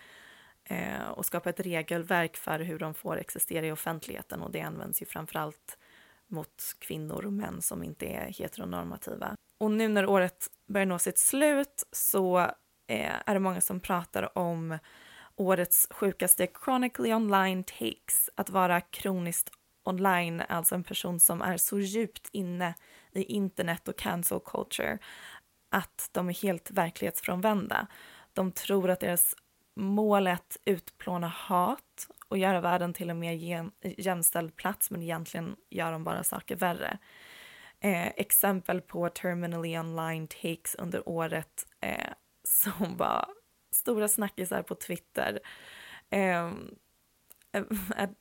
[0.65, 5.03] eh, och skapa ett regelverk för hur de får existera i offentligheten och det används
[5.03, 5.79] ju framförallt
[6.31, 9.35] mot kvinnor och män som inte är heteronormativa.
[9.61, 12.39] Och nu när året börjar nå sitt slut så
[12.89, 14.79] eh, är det många som pratar om
[15.37, 19.51] årets sjukaste chronically online takes, att vara kroniskt
[19.85, 22.75] online, alltså en person som är så djupt inne
[23.13, 24.99] i internet och cancel culture
[25.71, 27.87] att de är helt verklighetsfrånvända.
[28.33, 29.35] De tror att deras
[29.81, 35.57] mål är att utplåna hat och göra världen till en mer jämställd plats, men egentligen
[35.71, 36.99] gör de bara saker värre.
[37.81, 42.11] Eh, exempel på terminally online takes under året eh,
[42.45, 43.29] som var
[43.73, 45.41] stora snackisar på Twitter.
[46.11, 46.53] Eh,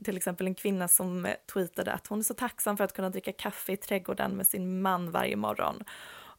[0.03, 3.31] till exempel en kvinna som tweetade att hon är så tacksam för att kunna dricka
[3.31, 5.83] kaffe i trädgården med sin man varje morgon.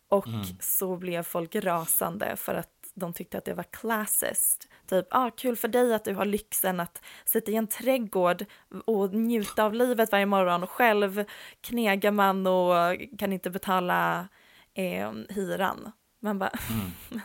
[0.09, 0.45] Och mm.
[0.61, 4.69] så blev folk rasande för att de tyckte att det var classist.
[4.87, 8.45] Typ, ah, kul för dig att du har lyxen att sitta i en trädgård
[8.85, 10.67] och njuta av livet varje morgon.
[10.67, 11.25] Själv
[11.61, 12.75] knegar man och
[13.19, 14.29] kan inte betala
[14.75, 15.93] eh, hyran.
[16.21, 16.91] Man bara, mm.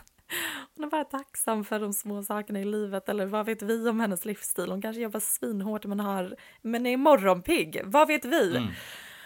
[0.76, 3.10] hon är bara tacksam för de små sakerna i livet.
[3.10, 4.70] Eller vad vet vi om hennes livsstil?
[4.72, 7.82] Hon kanske jobbar svinhårt men, har, men är morgonpigg.
[7.86, 8.58] Vad vet vi?
[8.58, 8.70] Mm.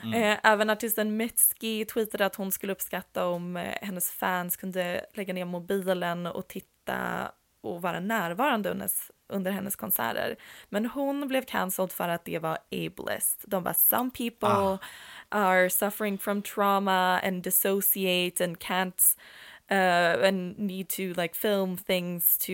[0.06, 0.14] Mm.
[0.14, 5.34] Eh, även artisten Mitski tweetade att hon skulle uppskatta om eh, hennes fans kunde lägga
[5.34, 7.32] ner mobilen och titta
[7.62, 8.90] och vara närvarande under,
[9.30, 10.36] under hennes konserter.
[10.70, 13.44] Men hon blev cancelled för att det var ableist.
[13.48, 14.80] De bara “some people ah.
[15.30, 19.18] are suffering from trauma and dissociate and can't
[19.72, 22.54] uh, and need to like film things to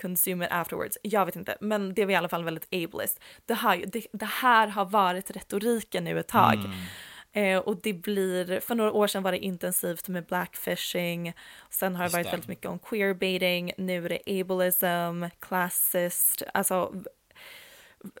[0.00, 0.98] consume it afterwards.
[1.02, 3.20] Jag vet inte, men det var i alla fall väldigt ableist.
[3.46, 6.54] Det här, det, det här har varit retoriken nu ett tag.
[6.54, 6.72] Mm.
[7.32, 11.32] Eh, och det blir, för några år sedan var det intensivt med blackfishing,
[11.70, 16.94] sen har det varit väldigt mycket om queerbaiting, nu är det ableism, classist, alltså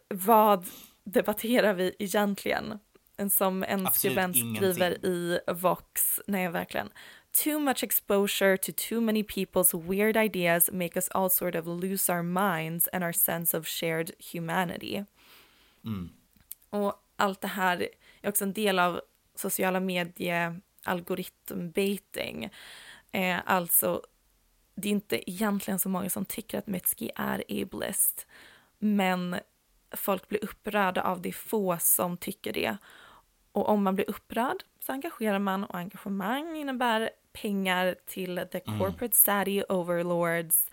[0.08, 0.66] vad
[1.04, 2.78] debatterar vi egentligen?
[3.30, 6.90] Som en Absolut skribent skriver i Vox, nej verkligen,
[7.32, 12.12] too much exposure to too many people's weird ideas make us all sort of lose
[12.12, 15.04] our minds and our sense of shared humanity.
[15.84, 16.10] Mm.
[16.70, 17.88] Och allt det här
[18.22, 19.00] är också en del av
[19.34, 22.50] sociala medie algoritmbaiting.
[23.12, 24.02] Eh, alltså,
[24.74, 28.26] det är inte egentligen så många som tycker att Mitski är ableist,
[28.78, 29.36] men
[29.92, 32.76] folk blir upprörda av det få som tycker det.
[33.52, 38.78] Och om man blir upprörd så engagerar man och engagemang innebär pengar till the mm.
[38.78, 39.12] corporate mm.
[39.12, 40.70] saddy overlords.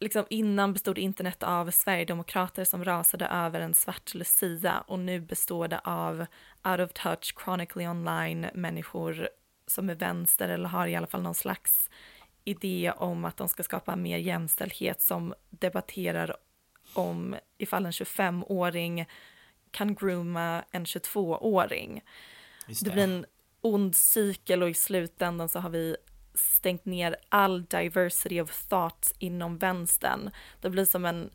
[0.00, 5.68] Liksom innan bestod internet av sverigedemokrater som rasade över en svart lucia och nu består
[5.68, 6.26] det av
[6.64, 9.28] out of touch, chronically online människor
[9.66, 11.90] som är vänster eller har i alla fall någon slags
[12.44, 16.36] idé om att de ska skapa mer jämställdhet som debatterar
[16.94, 19.06] om ifall en 25-åring
[19.70, 22.02] kan grooma en 22-åring.
[22.80, 22.84] Det.
[22.84, 23.26] det blir en
[23.60, 25.96] ond cykel och i slutändan så har vi
[26.34, 30.30] stängt ner all diversity of thought inom vänstern.
[30.60, 31.30] Det blir som en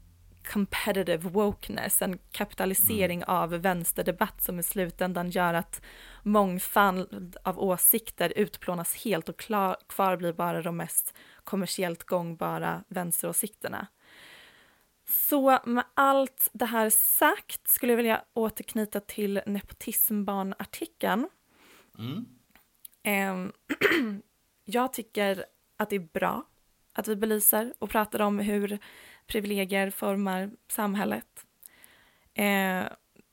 [0.53, 3.29] competitive wokeness, en kapitalisering mm.
[3.29, 5.81] av vänsterdebatt som i slutändan gör att
[6.23, 11.13] mångfald av åsikter utplånas helt och klar, kvar blir bara de mest
[11.43, 13.87] kommersiellt gångbara vänsteråsikterna.
[15.09, 21.27] Så med allt det här sagt skulle jag vilja återknyta till nepotismbarn-artikeln
[21.97, 22.25] Mm.
[23.03, 23.51] Eh,
[24.65, 25.45] jag tycker
[25.77, 26.45] att det är bra
[26.93, 28.79] att vi belyser och pratar om hur
[29.27, 31.45] privilegier formar samhället.
[32.33, 32.85] Eh,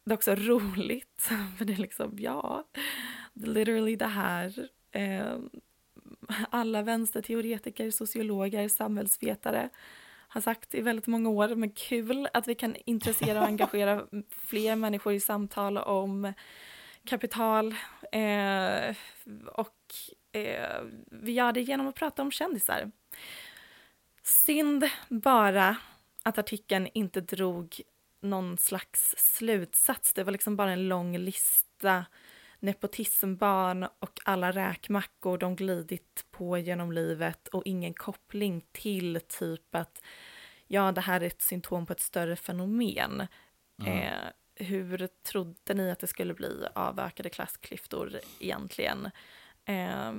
[0.05, 2.65] det är också roligt, för det är liksom, ja,
[3.33, 4.69] literally det här.
[4.91, 5.39] Eh,
[6.51, 9.71] alla vänsterteoretiker, sociologer, samhällsvetare
[10.35, 14.77] har sagt i väldigt många år, men kul att vi kan intressera och engagera fler
[14.77, 16.33] människor i samtal om
[17.05, 17.75] kapital
[18.13, 18.97] eh,
[19.47, 19.77] och
[20.33, 22.91] eh, vi gör det genom att prata om kändisar.
[24.23, 25.77] Synd bara
[26.23, 27.81] att artikeln inte drog
[28.21, 30.13] någon slags slutsats.
[30.13, 32.05] Det var liksom bara en lång lista
[32.65, 40.03] nepotismbarn och alla räkmackor de glidit på genom livet och ingen koppling till typ att
[40.67, 43.27] ja, det här är ett symptom på ett större fenomen.
[43.81, 43.99] Mm.
[43.99, 44.13] Eh,
[44.55, 49.11] hur trodde ni att det skulle bli av ökade klassklyftor egentligen?
[49.65, 50.13] Eh,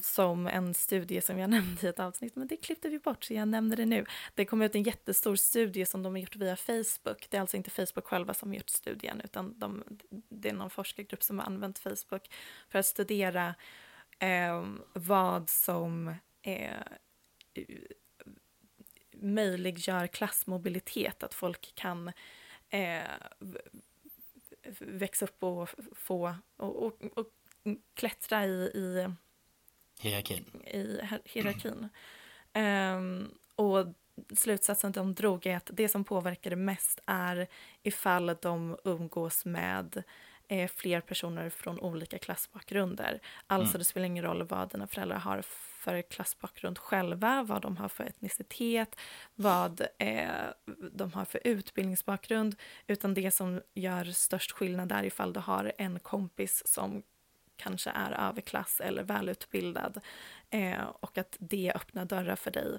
[0.00, 3.34] som en studie som jag nämnde i ett avsnitt, men det klippte vi bort så
[3.34, 4.06] jag nämner det nu.
[4.34, 7.26] Det kom ut en jättestor studie som de har gjort via Facebook.
[7.30, 9.84] Det är alltså inte Facebook själva som har gjort studien, utan de,
[10.28, 12.30] det är någon forskargrupp som har använt Facebook
[12.68, 13.54] för att studera
[14.18, 16.82] eh, vad som eh,
[19.12, 22.12] möjliggör klassmobilitet, att folk kan
[22.68, 23.02] eh,
[24.78, 27.28] växa upp och få och, och, och
[27.94, 29.08] klättra i, i
[30.02, 30.44] hierarkin.
[30.64, 31.88] I hierarkin.
[32.54, 33.86] Um, och
[34.36, 37.46] slutsatsen de drog är att det som påverkar det mest är
[37.82, 40.02] ifall de umgås med
[40.48, 43.20] eh, fler personer från olika klassbakgrunder.
[43.46, 43.78] Alltså mm.
[43.78, 45.42] det spelar ingen roll vad dina föräldrar har
[45.82, 48.96] för klassbakgrund själva, vad de har för etnicitet,
[49.34, 50.28] vad eh,
[50.92, 55.98] de har för utbildningsbakgrund, utan det som gör störst skillnad är ifall du har en
[55.98, 57.02] kompis som
[57.62, 60.00] kanske är överklass eller välutbildad
[60.50, 62.78] eh, och att det öppnar dörrar för dig.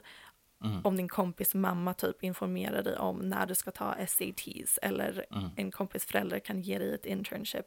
[0.63, 0.81] Mm.
[0.83, 5.49] Om din kompis mamma typ informerar dig om när du ska ta SATs eller mm.
[5.55, 7.65] en kompis förälder kan ge dig ett internship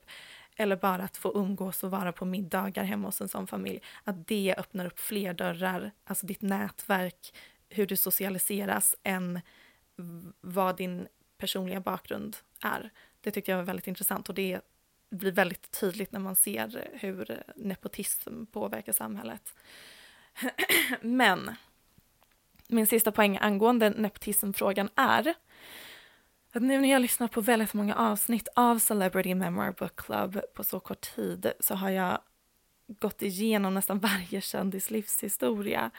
[0.56, 4.26] eller bara att få umgås och vara på middagar hemma hos en sån familj, att
[4.26, 7.34] det öppnar upp fler dörrar, alltså ditt nätverk,
[7.68, 9.40] hur du socialiseras, än
[10.40, 11.08] vad din
[11.38, 12.90] personliga bakgrund är.
[13.20, 14.60] Det tyckte jag var väldigt intressant och det
[15.10, 19.54] blir väldigt tydligt när man ser hur nepotism påverkar samhället.
[21.00, 21.50] Men
[22.68, 25.34] min sista poäng angående nepotismfrågan är
[26.52, 30.64] att nu när jag lyssnar på väldigt många avsnitt av Celebrity Memoir Book Club på
[30.64, 32.18] så kort tid så har jag
[32.88, 35.90] gått igenom nästan varje kändis livshistoria.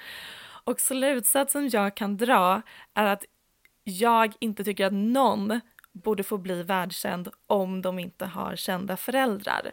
[0.64, 2.62] Och slutsatsen jag kan dra
[2.94, 3.26] är att
[3.84, 5.60] jag inte tycker att någon
[5.98, 9.72] borde få bli världskänd om de inte har kända föräldrar.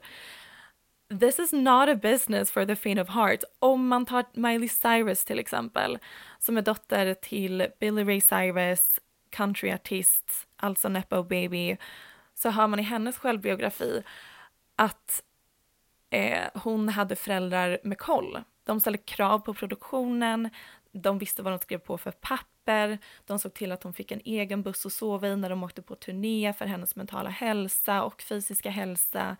[1.20, 3.44] This is not a business for the faint of heart.
[3.58, 5.98] Om man tar Miley Cyrus till exempel,
[6.38, 9.00] som är dotter till Billy Ray Cyrus,
[9.30, 11.76] countryartist, alltså Nepo Baby,
[12.34, 14.02] så hör man i hennes självbiografi
[14.76, 15.22] att
[16.10, 18.38] eh, hon hade föräldrar med koll.
[18.64, 20.50] De ställde krav på produktionen,
[20.94, 24.20] de visste vad de skrev på för papper, de såg till att hon fick en
[24.24, 28.22] egen buss att sova i när de åkte på turné för hennes mentala hälsa och
[28.22, 29.36] fysiska hälsa.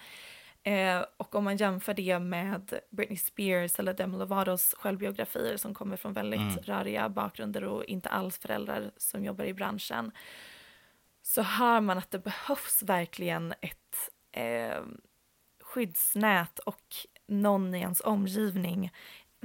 [0.63, 5.97] Eh, och om man jämför det med Britney Spears eller Demi Lovatos självbiografier som kommer
[5.97, 6.57] från väldigt mm.
[6.63, 10.13] röriga bakgrunder och inte alls föräldrar som jobbar i branschen
[11.23, 14.83] så hör man att det behövs verkligen ett eh,
[15.61, 16.83] skyddsnät och
[17.27, 18.93] någon i ens omgivning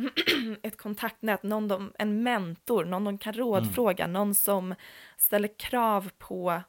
[0.64, 4.14] ett kontaktnät, någon de, en mentor, någon de kan rådfråga, mm.
[4.14, 4.76] någon som
[5.18, 6.62] ställer krav på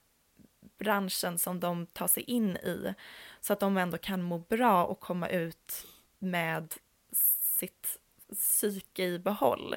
[0.79, 2.95] branschen som de tar sig in i
[3.41, 5.87] så att de ändå kan må bra och komma ut
[6.19, 6.75] med
[7.59, 7.99] sitt
[8.33, 9.77] psyke i behåll.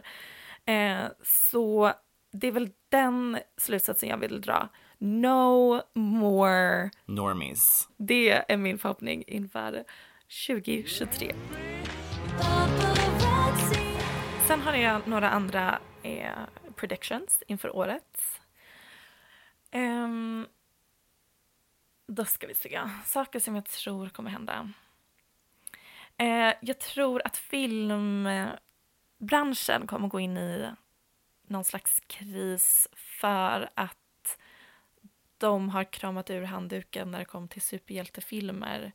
[0.65, 1.93] Eh, så
[2.31, 4.69] det är väl den slutsatsen jag vill dra.
[4.97, 7.89] No more normies.
[7.97, 9.83] Det är min förhoppning inför
[10.47, 11.35] 2023.
[14.53, 16.31] Sen har jag några andra eh,
[16.75, 18.41] predictions inför året.
[19.71, 20.47] Um,
[22.07, 22.81] då ska vi se.
[23.05, 24.71] Saker som jag tror kommer hända.
[26.17, 30.71] Eh, jag tror att filmbranschen kommer gå in i
[31.47, 34.37] någon slags kris för att
[35.37, 38.91] de har kramat ur handduken när det kom till superhjältefilmer.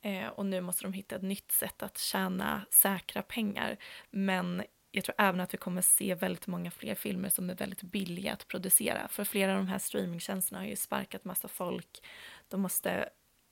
[0.00, 3.76] Eh, och nu måste de hitta ett nytt sätt att tjäna säkra pengar.
[4.10, 4.62] Men
[4.96, 8.32] jag tror även att vi kommer se väldigt många fler filmer som är väldigt billiga
[8.32, 9.08] att producera.
[9.08, 12.06] För flera av de här streamingtjänsterna har ju sparkat massa folk.
[12.48, 13.08] De måste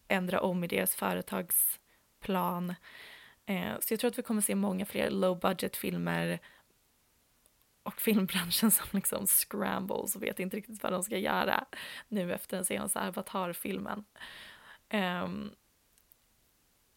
[0.08, 2.74] ändra om i deras företagsplan.
[3.46, 6.38] Eh, så jag tror att vi kommer se många fler low budget filmer
[7.82, 11.64] och filmbranschen som liksom scrambles och vet inte riktigt vad de ska göra
[12.08, 14.04] nu efter den senaste Avatar-filmen.
[14.92, 15.54] Um,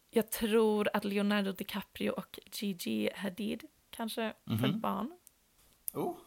[0.10, 3.64] jag tror att Leonardo DiCaprio och Gigi Hadid
[3.98, 4.60] kanske mm -hmm.
[4.60, 5.12] för ett barn.
[5.94, 6.18] Oh.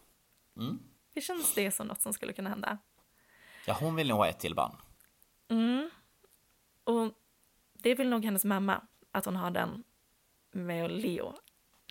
[0.57, 0.79] Mm.
[1.15, 2.79] Hur känns det som något som skulle kunna hända?
[3.67, 4.77] Ja, hon vill nog ha ett till barn.
[5.49, 5.91] Mm.
[6.85, 7.13] Och
[7.73, 9.85] det vill nog hennes mamma, att hon har den
[10.51, 11.35] med Leo.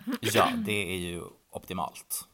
[0.20, 2.28] Ja, det är ju optimalt.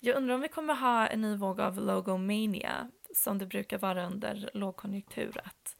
[0.00, 4.06] Jag undrar om vi kommer ha en ny våg av logomania som det brukar vara
[4.06, 5.40] under lågkonjunktur.
[5.44, 5.76] Att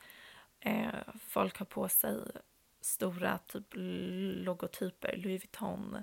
[0.60, 2.20] eh, folk har på sig
[2.80, 3.66] stora typ
[4.44, 6.02] logotyper, Louis Vuitton,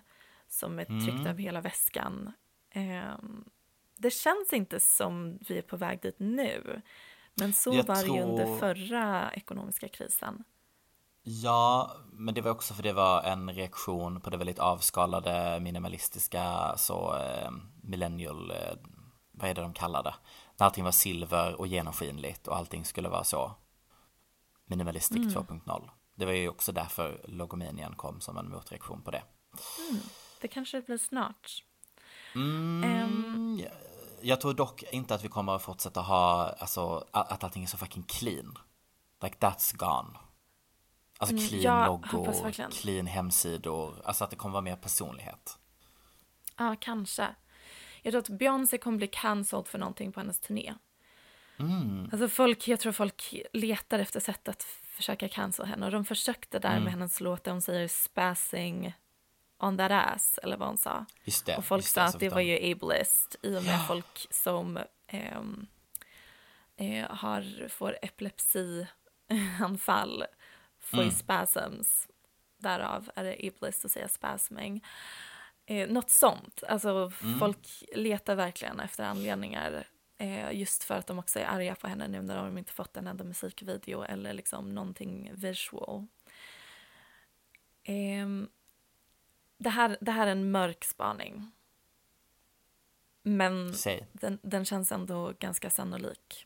[0.49, 1.27] som är tryckt mm.
[1.27, 2.31] över hela väskan.
[2.71, 3.13] Eh,
[3.97, 6.81] det känns inte som vi är på väg dit nu.
[7.33, 8.17] Men så jag var det tror...
[8.17, 10.43] ju under förra ekonomiska krisen.
[11.23, 16.73] Ja, men det var också för det var en reaktion på det väldigt avskalade minimalistiska
[16.77, 18.77] så eh, millennial, eh,
[19.31, 20.13] vad är det de kallar det?
[20.57, 23.51] När allting var silver och genomskinligt och allting skulle vara så
[24.65, 25.29] minimalistic mm.
[25.29, 25.89] 2.0.
[26.15, 29.23] Det var ju också därför logomanian kom som en motreaktion på det.
[29.89, 30.01] Mm.
[30.39, 31.63] Det kanske blir snart.
[32.35, 33.61] Mm, um,
[34.21, 37.77] jag tror dock inte att vi kommer att fortsätta ha, alltså att allting är så
[37.77, 38.57] fucking clean.
[39.21, 40.17] Like that's gone.
[41.17, 45.57] Alltså Mm, clean loggor, clean hemsidor, alltså att det kommer vara mer personlighet.
[46.57, 47.35] Ja, kanske.
[48.01, 50.73] Jag tror att Beyoncé kommer bli cancelled för någonting på hennes turné.
[51.59, 52.09] Mm.
[52.11, 55.85] Alltså folk, jag tror folk letar efter sätt att försöka cancel henne.
[55.85, 56.83] Och de försökte där Mm.
[56.83, 58.93] med hennes låt där hon säger spassing
[59.59, 61.05] on that ass, eller vad hon sa.
[61.45, 61.57] Det.
[61.57, 64.79] och folk sa alltså att det de- var ju ableist i och med folk som
[65.07, 65.67] ehm,
[66.77, 70.23] eh, har, får epilepsianfall
[70.79, 71.15] får ju Mm.
[71.15, 72.07] spasms.
[72.57, 74.83] Därav är det ableist att säga spasming.
[75.65, 76.63] Eh, något sånt.
[76.67, 77.39] Alltså Mm.
[77.39, 79.87] folk letar verkligen efter anledningar.
[80.17, 82.97] Eh, just för att de också är arga på henne nu när de inte fått
[82.97, 86.07] en enda musikvideo eller liksom någonting visual.
[87.83, 88.49] Ehm,
[89.59, 91.51] det, här, det här är en mörk spaning.
[93.23, 93.73] Men
[94.11, 96.45] den, den känns ändå ganska sannolik.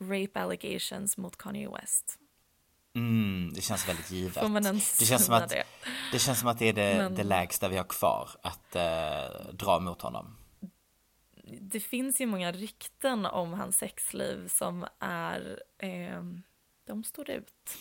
[0.00, 2.18] Rape allegations mot Kanye West.
[2.94, 4.34] Mm, det känns väldigt givet.
[4.42, 5.64] Får man ens det, känns som att, det?
[6.12, 9.52] det känns som att det är det, Men- det lägsta vi har kvar att eh,
[9.52, 10.36] dra mot honom.
[11.60, 15.62] Det finns ju många rykten om hans sexliv som är...
[15.78, 16.22] Eh,
[16.86, 17.78] de står ut.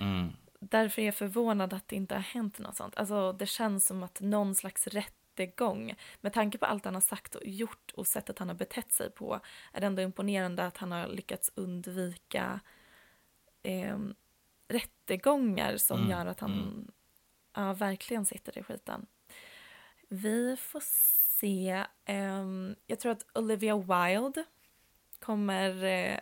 [0.00, 0.32] Mm.
[0.60, 2.96] Därför är jag förvånad att det inte har hänt något sånt.
[2.96, 7.34] Alltså, det känns som att någon slags rättegång, med tanke på allt han har sagt
[7.34, 9.40] och gjort och sättet han har betett sig på,
[9.72, 12.60] är det ändå imponerande att han har lyckats undvika
[13.62, 13.98] eh,
[14.68, 16.90] rättegångar som Mm, gör att han
[17.54, 19.06] ja, verkligen sitter i skiten.
[20.08, 21.84] Vi får se.
[22.04, 24.44] ehm, jag tror att Olivia Wilde
[25.18, 26.18] kommer eh,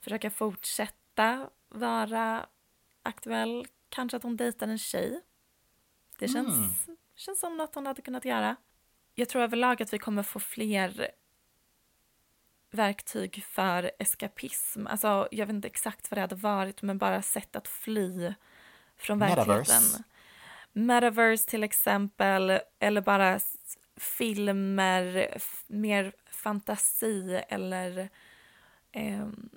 [0.00, 2.46] försöka fortsätta vara
[3.02, 3.66] aktuell.
[3.88, 5.20] Kanske att hon dejtar en tjej.
[6.18, 8.56] Det känns, känns som något hon hade kunnat göra.
[9.14, 11.10] Jag tror överlag att vi kommer få fler
[12.70, 14.86] verktyg för eskapism.
[14.86, 18.34] Alltså, jag vet inte exakt vad det hade varit, men bara sätt att fly
[18.96, 19.56] från verkligheten.
[19.56, 20.02] Metaverse.
[20.72, 23.40] Metaverse till exempel, eller bara
[23.96, 25.36] filmer,
[25.66, 28.08] mer fantasi eller
[28.92, 29.50] ehm,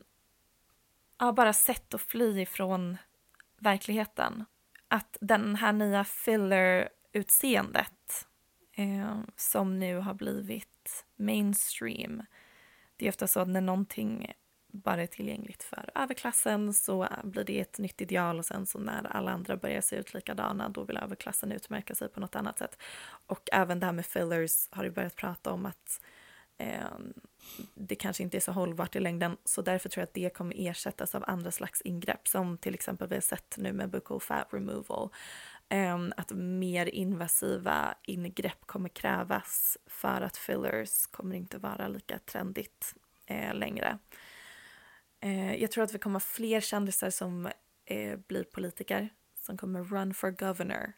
[1.19, 2.97] ja, bara sätt att fly ifrån
[3.57, 4.45] verkligheten.
[4.87, 8.27] Att den här nya filler-utseendet
[8.73, 12.23] eh, som nu har blivit mainstream.
[12.97, 14.33] Det är ofta så att när någonting
[14.83, 19.07] bara är tillgängligt för överklassen så blir det ett nytt ideal och sen så när
[19.07, 22.81] alla andra börjar se ut likadana då vill överklassen utmärka sig på något annat sätt.
[23.27, 26.07] Och även det här med fillers har ju börjat prata om att eh,
[26.57, 27.13] Ehm,
[27.73, 30.55] det kanske inte är så hållbart i längden så därför tror jag att det kommer
[30.57, 34.47] ersättas av andra slags ingrepp som till exempel vi har sett nu med buccal fat
[34.51, 35.09] removal.
[35.69, 42.95] Eh, att mer invasiva ingrepp kommer krävas för att fillers kommer inte vara lika trendigt
[43.25, 43.99] eh, längre.
[45.19, 47.49] Eh, jag tror att vi kommer ha fler kändisar som
[47.85, 50.93] eh, blir politiker som kommer run for governor.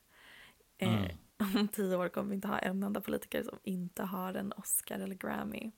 [0.78, 1.06] Eh,
[1.40, 5.00] om tio år kommer vi inte ha en enda politiker som inte har en Oscar
[5.00, 5.72] eller Grammy.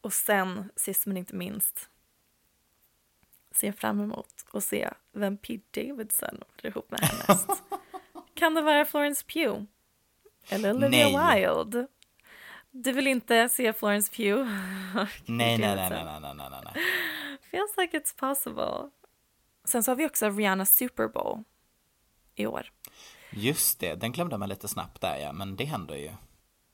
[0.00, 1.90] Och sen, sist men inte minst,
[3.50, 7.50] ser fram emot att se vem Pete Davidson blir ihop med härnäst.
[8.34, 9.62] kan det vara Florence Pugh?
[10.48, 11.46] Eller Olivia Nej.
[11.46, 11.86] Wilde?
[12.70, 14.40] Du vill inte se Florence Pugh?
[14.40, 16.84] och Nej, nej, nej, nej, nej, nej, nej, nej.
[17.50, 18.90] Feels like it's possible.
[19.64, 21.44] Sen så har vi också Rihanna Super Bowl
[22.34, 22.72] i år.
[23.30, 26.10] Just det, den glömde man lite snabbt där ja, men det händer ju.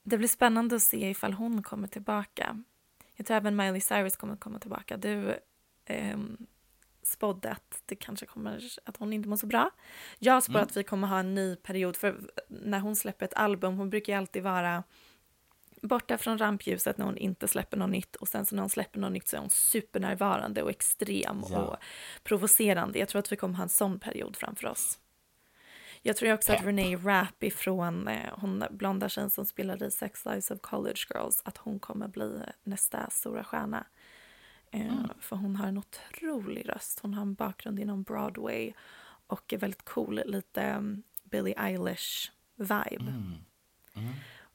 [0.03, 2.63] Det blir spännande att se ifall hon kommer tillbaka.
[3.17, 4.97] Jag tror även Miley Cyrus kommer komma tillbaka.
[4.97, 5.39] Du
[5.85, 6.47] ehm,
[7.03, 9.71] spådde att det kanske kommer att hon inte mår så bra.
[10.19, 13.77] Jag spår att vi kommer ha en ny period för när hon släpper ett album,
[13.77, 14.83] hon brukar ju alltid vara
[15.83, 19.01] borta från rampljuset när hon inte släpper något nytt och sen så när hon släpper
[19.01, 21.59] något nytt så är hon supernärvarande och extrem Ja.
[21.59, 21.77] och
[22.23, 22.99] provocerande.
[22.99, 24.99] Jag tror att vi kommer ha en sån period framför oss.
[26.07, 26.65] Jag tror också att.
[26.65, 31.43] Renee Rapp ifrån eh, hon blonda tjejen som spelade i Sex Lives of College Girls,
[31.45, 33.87] att hon kommer bli nästa stora stjärna.
[34.71, 37.01] Eh, För hon har en otrolig röst.
[37.01, 38.73] Hon har en bakgrund inom Broadway
[39.27, 43.13] och är väldigt cool, lite um, Billie Eilish-vibe.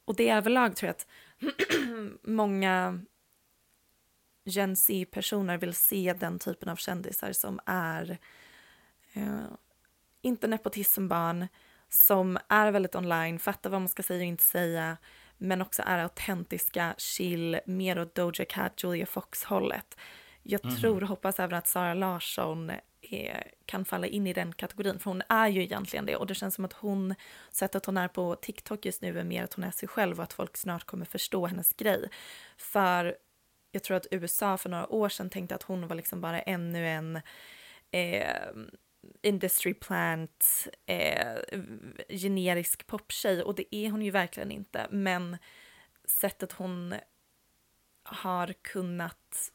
[0.06, 1.08] Och det överlag tror jag att
[2.22, 3.02] många
[4.44, 8.18] Gen Z-personer vill se den typen av kändisar som är
[9.14, 9.44] eh,
[10.22, 11.48] inte nepotismbarn,
[11.90, 14.98] som är väldigt online, fattar vad man ska säga och inte säga,
[15.38, 19.98] men också är autentiska, chill, mer åt Doja Cat, Julia Fox-hållet.
[20.44, 20.76] jag Mhm.
[20.76, 25.12] tror och hoppas även att Sara Larsson är, kan falla in i den kategorin, för
[25.12, 26.16] hon är ju egentligen det.
[26.16, 27.16] Och det känns som att hon,
[27.52, 30.24] sättet hon är på TikTok just nu är mer att hon är sig själv och
[30.24, 32.10] att folk snart kommer förstå hennes grej.
[32.58, 33.18] För
[33.72, 36.88] jag tror att USA för några år sedan tänkte att hon var liksom bara ännu
[36.88, 37.16] en
[37.92, 38.48] eh,
[39.22, 41.38] industry plant, eh,
[42.10, 44.88] generisk poptjej och det är hon ju verkligen inte.
[44.92, 45.38] Men
[46.06, 46.96] sättet hon
[48.04, 49.52] har kunnat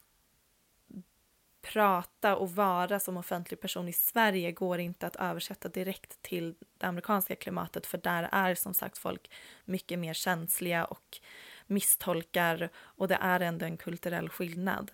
[1.73, 6.87] prata och vara som offentlig person i Sverige går inte att översätta direkt till det
[6.87, 9.31] amerikanska klimatet för där är som sagt folk
[9.65, 11.21] mycket mer känsliga och
[11.67, 14.93] misstolkar och det är ändå en kulturell skillnad.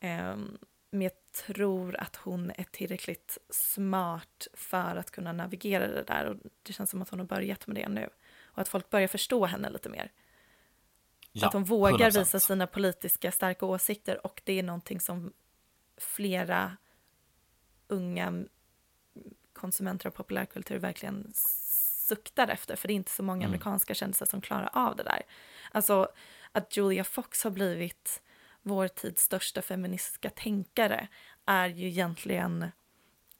[0.00, 0.36] Eh,
[0.90, 6.36] men jag tror att hon är tillräckligt smart för att kunna navigera det där och
[6.62, 8.08] det känns som att hon har börjat med det nu
[8.44, 10.12] och att folk börjar förstå henne lite mer.
[11.32, 12.18] Ja, att hon vågar 100%.
[12.18, 15.32] visa sina politiska starka åsikter och det är någonting som
[15.96, 16.76] flera
[17.88, 18.44] unga
[19.52, 24.40] konsumenter av populärkultur verkligen suktar efter för det är inte så många amerikanska kändisar som
[24.40, 25.22] klarar av det där.
[25.72, 26.08] Alltså
[26.52, 28.22] att Julia Fox har blivit
[28.64, 31.08] vår tids största feministiska tänkare
[31.46, 32.66] är ju egentligen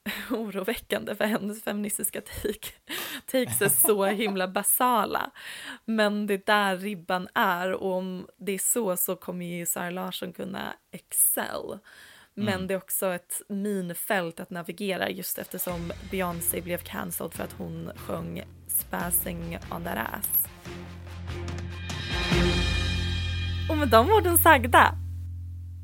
[0.31, 2.69] oroväckande för hennes feministiska take,
[3.27, 5.31] takes är så himla basala.
[5.85, 9.91] Men det är där ribban är och om det är så så kommer ju Sara
[9.91, 11.79] Larsson kunna excel.
[12.37, 17.53] Men det är också ett minfält att navigera just eftersom Beyoncé blev cancelled för att
[17.53, 20.49] hon sjöng Spazzing on that ass.
[23.71, 24.95] Och med de orden sagda,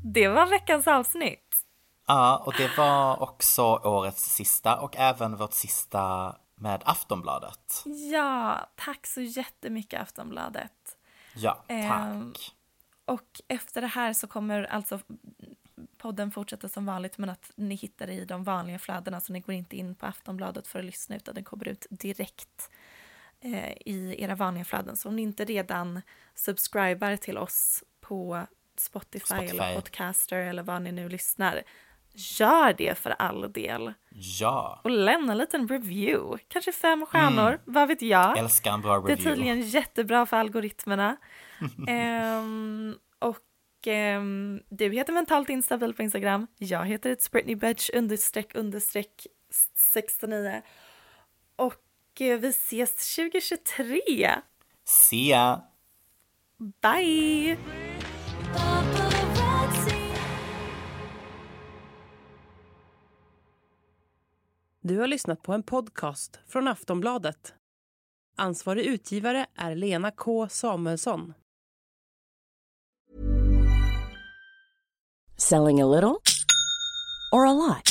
[0.03, 1.65] det var veckans avsnitt.
[2.07, 7.83] Ja, och det var också årets sista och även vårt sista med Aftonbladet.
[8.11, 10.97] Ja, tack så jättemycket Aftonbladet.
[11.35, 11.69] Ja, tack.
[11.69, 12.33] Ehm,
[13.05, 14.99] Och efter det här så kommer alltså
[15.97, 19.39] podden fortsätta som vanligt men att ni hittar det i de vanliga flödena så ni
[19.39, 22.69] går inte in på Aftonbladet för att lyssna utan den kommer ut direkt
[23.39, 24.97] eh, i era vanliga flöden.
[24.97, 26.01] Så om ni inte redan
[26.35, 28.45] subscribar till oss på
[28.81, 29.49] Spotify, Spotify.
[29.49, 31.63] eller Podcaster eller vad ni nu lyssnar,
[32.13, 33.93] gör det för all del.
[34.39, 38.37] Ja, Och lämna en liten review, kanske fem stjärnor, vad vet jag.
[38.37, 39.29] älskar en bra Det är review.
[39.35, 41.17] tydligen jättebra för algoritmerna.
[41.87, 46.47] Ehm, och ehm, du heter mentalt instabil på Instagram.
[46.57, 49.27] Jag heter ett Britney Bedge understreck understreck
[49.93, 50.61] 69.
[51.55, 51.75] Och
[52.21, 54.35] eh, vi ses 2023.
[54.85, 55.61] See ya!
[56.81, 57.57] Bye!
[64.83, 67.53] Du har lyssnat på en podcast från Aftonbladet.
[68.35, 71.33] Ansvarig utgivare är Lena K Samuelsson.
[75.37, 76.15] Selling a little
[77.33, 77.90] or a lot?